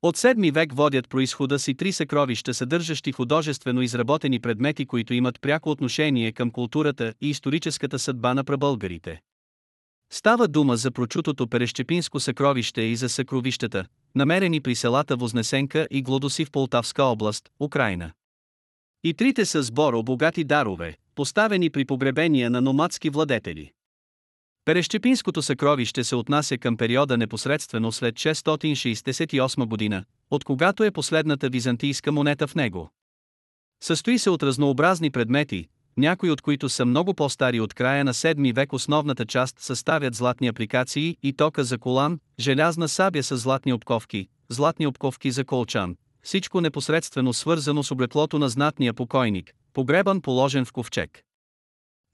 От 0.02 0.16
7 0.16 0.52
век 0.52 0.72
водят 0.72 1.08
происхода 1.08 1.58
си 1.58 1.74
три 1.74 1.92
съкровища, 1.92 2.54
съдържащи 2.54 3.12
художествено 3.12 3.82
изработени 3.82 4.40
предмети, 4.40 4.86
които 4.86 5.14
имат 5.14 5.40
пряко 5.40 5.70
отношение 5.70 6.32
към 6.32 6.50
културата 6.50 7.14
и 7.20 7.30
историческата 7.30 7.98
съдба 7.98 8.34
на 8.34 8.44
прабългарите. 8.44 9.20
Става 10.12 10.48
дума 10.48 10.76
за 10.76 10.90
прочутото 10.90 11.46
Перещепинско 11.46 12.20
съкровище 12.20 12.82
и 12.82 12.96
за 12.96 13.08
съкровищата, 13.08 13.84
намерени 14.14 14.60
при 14.60 14.74
селата 14.74 15.16
Вознесенка 15.16 15.88
и 15.90 16.02
Глодоси 16.02 16.44
в 16.44 16.50
Полтавска 16.50 17.02
област, 17.02 17.48
Украина. 17.60 18.12
И 19.04 19.14
трите 19.14 19.44
са 19.44 19.62
сборо 19.62 20.02
богати 20.02 20.44
дарове, 20.44 20.96
поставени 21.14 21.70
при 21.70 21.84
погребения 21.84 22.50
на 22.50 22.60
номадски 22.60 23.10
владетели. 23.10 23.72
Перещепинското 24.64 25.42
съкровище 25.42 26.04
се 26.04 26.16
отнася 26.16 26.58
към 26.58 26.76
периода 26.76 27.16
непосредствено 27.16 27.92
след 27.92 28.14
668 28.14 29.66
година, 29.66 30.04
от 30.30 30.44
когато 30.44 30.84
е 30.84 30.90
последната 30.90 31.48
византийска 31.48 32.12
монета 32.12 32.46
в 32.46 32.54
него. 32.54 32.90
Състои 33.82 34.18
се 34.18 34.30
от 34.30 34.42
разнообразни 34.42 35.10
предмети, 35.10 35.68
някои 35.96 36.30
от 36.30 36.40
които 36.42 36.68
са 36.68 36.84
много 36.84 37.14
по-стари 37.14 37.60
от 37.60 37.74
края 37.74 38.04
на 38.04 38.14
7 38.14 38.54
век. 38.54 38.72
Основната 38.72 39.26
част 39.26 39.60
съставят 39.60 40.14
златни 40.14 40.48
апликации 40.48 41.16
и 41.22 41.32
тока 41.32 41.64
за 41.64 41.78
колан, 41.78 42.20
желязна 42.40 42.88
сабя 42.88 43.22
с 43.22 43.36
златни 43.36 43.72
обковки, 43.72 44.28
златни 44.48 44.86
обковки 44.86 45.30
за 45.30 45.44
колчан, 45.44 45.96
всичко 46.22 46.60
непосредствено 46.60 47.32
свързано 47.32 47.82
с 47.82 47.90
облеклото 47.90 48.38
на 48.38 48.48
знатния 48.48 48.94
покойник, 48.94 49.52
погребан 49.72 50.20
положен 50.20 50.64
в 50.64 50.72
ковчег. 50.72 51.22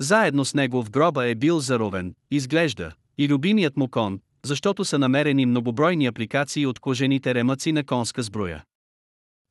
Заедно 0.01 0.45
с 0.45 0.55
него 0.55 0.83
в 0.83 0.91
гроба 0.91 1.27
е 1.27 1.35
бил 1.35 1.61
заровен, 1.61 2.15
изглежда, 2.31 2.93
и 3.19 3.29
любимият 3.29 3.77
му 3.77 3.89
кон, 3.89 4.21
защото 4.45 4.85
са 4.85 4.99
намерени 4.99 5.47
многобройни 5.47 6.07
апликации 6.07 6.67
от 6.67 6.79
кожените 6.79 7.35
ремъци 7.35 7.73
на 7.73 7.85
конска 7.85 8.23
сбруя. 8.23 8.63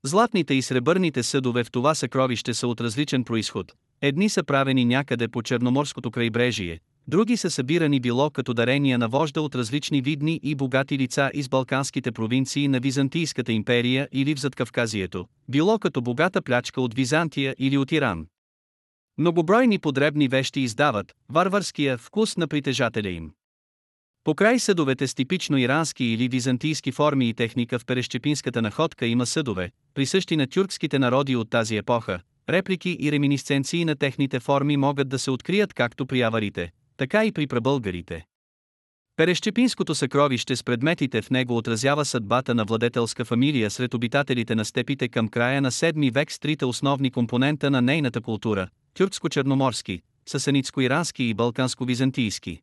Златните 0.05 0.53
и 0.53 0.61
сребърните 0.61 1.23
съдове 1.23 1.63
в 1.63 1.71
това 1.71 1.95
съкровище 1.95 2.53
са 2.53 2.67
от 2.67 2.81
различен 2.81 3.23
происход. 3.23 3.73
Едни 4.01 4.29
са 4.29 4.43
правени 4.43 4.85
някъде 4.85 5.27
по 5.27 5.41
Черноморското 5.43 6.11
крайбрежие, 6.11 6.79
други 7.07 7.37
са 7.37 7.51
събирани 7.51 7.99
било 7.99 8.29
като 8.29 8.53
дарения 8.53 8.97
на 8.97 9.07
вожда 9.07 9.41
от 9.41 9.55
различни 9.55 10.01
видни 10.01 10.39
и 10.43 10.55
богати 10.55 10.97
лица 10.97 11.31
из 11.33 11.49
Балканските 11.49 12.11
провинции 12.11 12.67
на 12.67 12.79
Византийската 12.79 13.51
империя 13.51 14.07
или 14.11 14.35
в 14.35 14.39
Задкавказието, 14.39 15.25
било 15.49 15.79
като 15.79 16.01
богата 16.01 16.41
плячка 16.41 16.81
от 16.81 16.93
Византия 16.93 17.55
или 17.59 17.77
от 17.77 17.91
Иран. 17.91 18.25
Многобройни 19.17 19.79
подребни 19.79 20.27
вещи 20.27 20.59
издават 20.59 21.15
варварския 21.29 21.97
вкус 21.97 22.37
на 22.37 22.47
притежателя 22.47 23.09
им. 23.09 23.31
Покрай 24.23 24.59
съдовете 24.59 25.07
с 25.07 25.15
типично 25.15 25.57
ирански 25.57 26.05
или 26.05 26.27
византийски 26.27 26.91
форми 26.91 27.29
и 27.29 27.33
техника 27.33 27.79
в 27.79 27.85
перещепинската 27.85 28.61
находка 28.61 29.05
има 29.05 29.25
съдове, 29.25 29.71
присъщи 29.93 30.37
на 30.37 30.47
тюркските 30.47 30.99
народи 30.99 31.35
от 31.35 31.49
тази 31.49 31.77
епоха, 31.77 32.19
реплики 32.49 32.97
и 32.99 33.11
реминисценции 33.11 33.85
на 33.85 33.95
техните 33.95 34.39
форми 34.39 34.77
могат 34.77 35.09
да 35.09 35.19
се 35.19 35.31
открият 35.31 35.73
както 35.73 36.05
при 36.05 36.21
аварите, 36.21 36.71
така 36.97 37.25
и 37.25 37.31
при 37.31 37.47
прабългарите. 37.47 38.25
Перещепинското 39.15 39.95
съкровище 39.95 40.55
с 40.55 40.63
предметите 40.63 41.21
в 41.21 41.29
него 41.29 41.57
отразява 41.57 42.05
съдбата 42.05 42.55
на 42.55 42.65
владетелска 42.65 43.25
фамилия 43.25 43.69
сред 43.69 43.93
обитателите 43.93 44.55
на 44.55 44.65
степите 44.65 45.09
към 45.09 45.27
края 45.27 45.61
на 45.61 45.71
7 45.71 46.13
век 46.13 46.31
с 46.31 46.39
трите 46.39 46.65
основни 46.65 47.11
компонента 47.11 47.71
на 47.71 47.81
нейната 47.81 48.21
култура– 48.21 48.67
тюркско-черноморски, 48.99 50.01
сасаницко-ирански 50.25 51.23
и 51.23 51.35
балканско-византийски. 51.35 52.61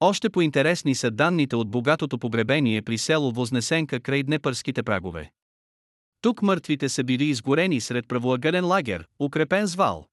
Още 0.00 0.30
по-интересни 0.30 0.94
са 0.94 1.10
данните 1.10 1.56
от 1.56 1.70
богатото 1.70 2.18
погребение 2.18 2.82
при 2.82 2.98
село 2.98 3.32
Вознесенка 3.32 4.00
край 4.00 4.22
Днепърските 4.22 4.82
прагове. 4.82 5.32
Тук 6.20 6.42
мъртвите 6.42 6.88
са 6.88 7.04
били 7.04 7.24
изгорени 7.24 7.80
сред 7.80 8.08
правоъгълен 8.08 8.66
лагер, 8.66 9.06
укрепен 9.18 9.66
с 9.66 9.74
вал. 9.74 10.06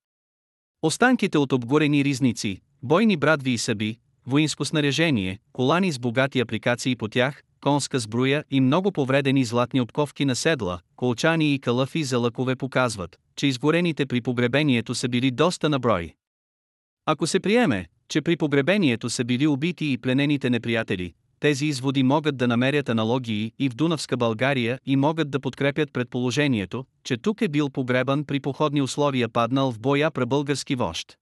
Останките 0.82 1.38
от 1.38 1.52
обгорени 1.54 2.04
ризници, 2.04 2.62
бойни 2.84 3.18
брадви 3.18 3.52
и 3.52 3.58
съби, 3.58 3.98
воинско 4.26 4.66
снаряжение, 4.66 5.40
колани 5.54 5.92
с 5.92 6.00
богати 6.00 6.40
апликации 6.40 6.96
по 6.96 7.08
тях, 7.08 7.44
конска 7.62 8.00
сбруя 8.00 8.44
и 8.52 8.62
много 8.62 8.92
повредени 8.92 9.46
златни 9.46 9.82
обковки 9.82 10.26
на 10.26 10.36
седла, 10.36 10.80
колчани 10.96 11.54
и 11.54 11.60
калъфи 11.60 12.04
за 12.04 12.18
лъкове 12.18 12.56
показват, 12.56 13.20
че 13.36 13.48
изгорените 13.48 14.06
при 14.06 14.22
погребението 14.22 14.96
са 14.96 15.10
били 15.10 15.32
доста 15.32 15.70
на 15.70 15.80
брой. 15.80 16.14
Ако 17.06 17.28
се 17.28 17.40
приеме, 17.40 17.86
че 18.10 18.22
при 18.22 18.38
погребението 18.38 19.10
са 19.10 19.24
били 19.26 19.48
убити 19.48 19.92
и 19.92 19.98
пленените 19.98 20.50
неприятели, 20.50 21.14
тези 21.40 21.66
изводи 21.66 22.04
могат 22.04 22.38
да 22.38 22.48
намерят 22.48 22.90
аналогии 22.90 23.52
и 23.60 23.70
в 23.70 23.76
Дунавска 23.76 24.18
България 24.18 24.80
и 24.86 24.96
могат 24.96 25.32
да 25.32 25.40
подкрепят 25.40 25.94
предположението, 25.94 26.86
че 27.04 27.18
тук 27.18 27.42
е 27.42 27.48
бил 27.48 27.70
погребан 27.70 28.24
при 28.24 28.40
походни 28.40 28.82
условия 28.82 29.30
паднал 29.30 29.72
в 29.72 29.80
боя 29.80 30.12
пребългарски 30.12 30.76
вожд. 30.76 31.18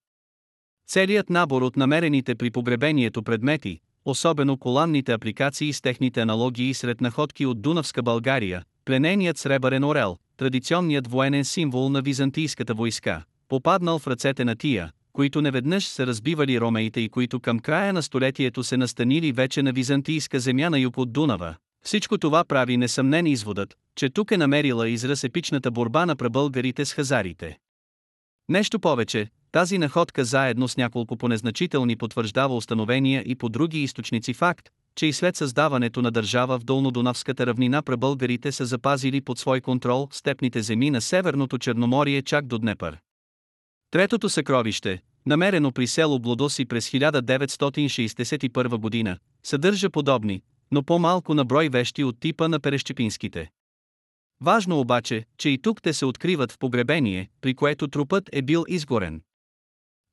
Целият 0.88 1.30
набор 1.30 1.62
от 1.62 1.78
намерените 1.78 2.36
при 2.36 2.52
погребението 2.52 3.24
предмети, 3.24 3.80
особено 4.08 4.58
коланните 4.58 5.12
апликации 5.12 5.74
с 5.74 5.82
техните 5.82 6.22
аналогии 6.22 6.74
сред 6.74 7.02
находки 7.02 7.46
от 7.46 7.62
Дунавска 7.62 8.04
България, 8.04 8.64
плененият 8.86 9.38
сребърен 9.38 9.84
орел, 9.84 10.18
традиционният 10.38 11.08
военен 11.08 11.46
символ 11.46 11.90
на 11.90 12.02
византийската 12.02 12.74
войска, 12.74 13.24
попаднал 13.48 14.00
в 14.00 14.08
ръцете 14.08 14.46
на 14.46 14.56
тия, 14.56 14.92
които 15.14 15.42
неведнъж 15.42 15.86
са 15.86 16.08
разбивали 16.08 16.60
ромеите 16.60 17.02
и 17.02 17.10
които 17.10 17.40
към 17.40 17.60
края 17.60 17.94
на 17.94 18.04
столетието 18.04 18.64
се 18.64 18.78
настанили 18.78 19.32
вече 19.32 19.62
на 19.62 19.72
византийска 19.72 20.40
земя 20.40 20.70
на 20.70 20.80
юг 20.80 20.98
от 20.98 21.14
Дунава. 21.14 21.56
Всичко 21.86 22.18
това 22.18 22.44
прави 22.44 22.78
несъмнен 22.78 23.28
изводът, 23.28 23.76
че 23.96 24.10
тук 24.10 24.32
е 24.32 24.38
намерила 24.38 24.90
израз 24.90 25.24
епичната 25.24 25.72
борба 25.72 26.06
на 26.06 26.16
прабългарите 26.16 26.86
с 26.86 26.94
хазарите. 26.94 27.58
Нещо 28.50 28.80
повече, 28.80 29.28
тази 29.52 29.78
находка 29.78 30.26
заедно 30.26 30.68
с 30.68 30.78
няколко 30.78 31.18
понезначителни 31.18 31.96
потвърждава 31.96 32.56
установения 32.56 33.24
и 33.26 33.36
по 33.36 33.50
други 33.50 33.84
източници 33.84 34.34
факт, 34.34 34.70
че 34.96 35.06
и 35.06 35.14
след 35.14 35.36
създаването 35.36 36.02
на 36.02 36.12
държава 36.12 36.60
в 36.60 36.64
Долнодунавската 36.64 37.46
равнина 37.46 37.82
прабългарите 37.82 38.52
са 38.52 38.66
запазили 38.66 39.22
под 39.22 39.40
свой 39.40 39.62
контрол 39.62 40.08
степните 40.12 40.62
земи 40.62 40.90
на 40.90 41.02
Северното 41.02 41.58
Черноморие 41.58 42.22
чак 42.22 42.48
до 42.48 42.58
Днепър. 42.58 42.98
Третото 43.92 44.30
съкровище, 44.30 45.02
намерено 45.26 45.72
при 45.72 45.88
село 45.88 46.20
Блудоси 46.20 46.66
през 46.66 46.90
1961 46.90 48.78
година, 48.78 49.18
съдържа 49.44 49.90
подобни, 49.90 50.42
но 50.72 50.84
по-малко 50.84 51.34
на 51.34 51.46
брой 51.46 51.70
вещи 51.70 52.04
от 52.04 52.20
типа 52.20 52.48
на 52.48 52.60
перещепинските. 52.60 53.50
Важно 54.42 54.80
обаче, 54.80 55.26
че 55.38 55.50
и 55.50 55.62
тук 55.62 55.82
те 55.82 55.94
се 55.94 56.06
откриват 56.06 56.52
в 56.52 56.58
погребение, 56.58 57.30
при 57.42 57.56
което 57.56 57.88
трупът 57.88 58.30
е 58.32 58.42
бил 58.42 58.66
изгорен. 58.68 59.22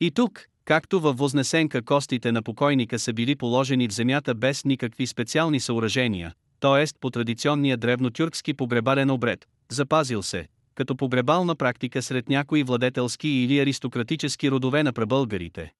И 0.01 0.11
тук, 0.11 0.47
както 0.65 1.01
във 1.01 1.19
Вознесенка 1.19 1.83
костите 1.83 2.33
на 2.33 2.43
покойника 2.43 2.99
са 2.99 3.13
били 3.13 3.37
положени 3.37 3.89
в 3.89 3.93
земята 3.93 4.35
без 4.35 4.65
никакви 4.65 5.07
специални 5.07 5.61
съоръжения, 5.61 6.35
т.е. 6.61 6.85
по 7.01 7.11
традиционния 7.11 7.77
древнотюркски 7.77 8.55
погребален 8.55 9.11
обред, 9.11 9.49
запазил 9.71 10.23
се, 10.23 10.49
като 10.75 10.97
погребална 10.97 11.57
практика 11.57 12.03
сред 12.03 12.29
някои 12.29 12.63
владетелски 12.63 13.29
или 13.29 13.61
аристократически 13.61 14.51
родове 14.51 14.83
на 14.83 14.93
прабългарите. 14.93 15.73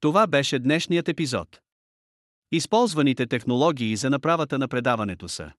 Това 0.00 0.26
беше 0.26 0.58
днешният 0.58 1.08
епизод. 1.08 1.60
Използваните 2.52 3.26
технологии 3.26 3.96
за 3.96 4.10
направата 4.10 4.58
на 4.58 4.68
предаването 4.68 5.28
са 5.28 5.52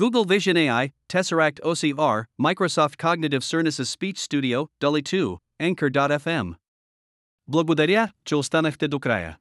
Google 0.00 0.26
Vision 0.26 0.54
AI, 0.54 0.90
Tesseract 1.12 1.60
OCR, 1.60 2.24
Microsoft 2.40 2.96
Cognitive 2.96 3.42
Services 3.42 3.88
Speech 3.96 4.18
Studio, 4.18 4.66
Dolly 4.80 5.02
2, 5.02 5.38
Anchor.fm. 5.62 6.54
Благодаря, 7.48 8.12
че 8.24 8.36
останахте 8.36 8.88
до 8.88 9.00
края. 9.00 9.38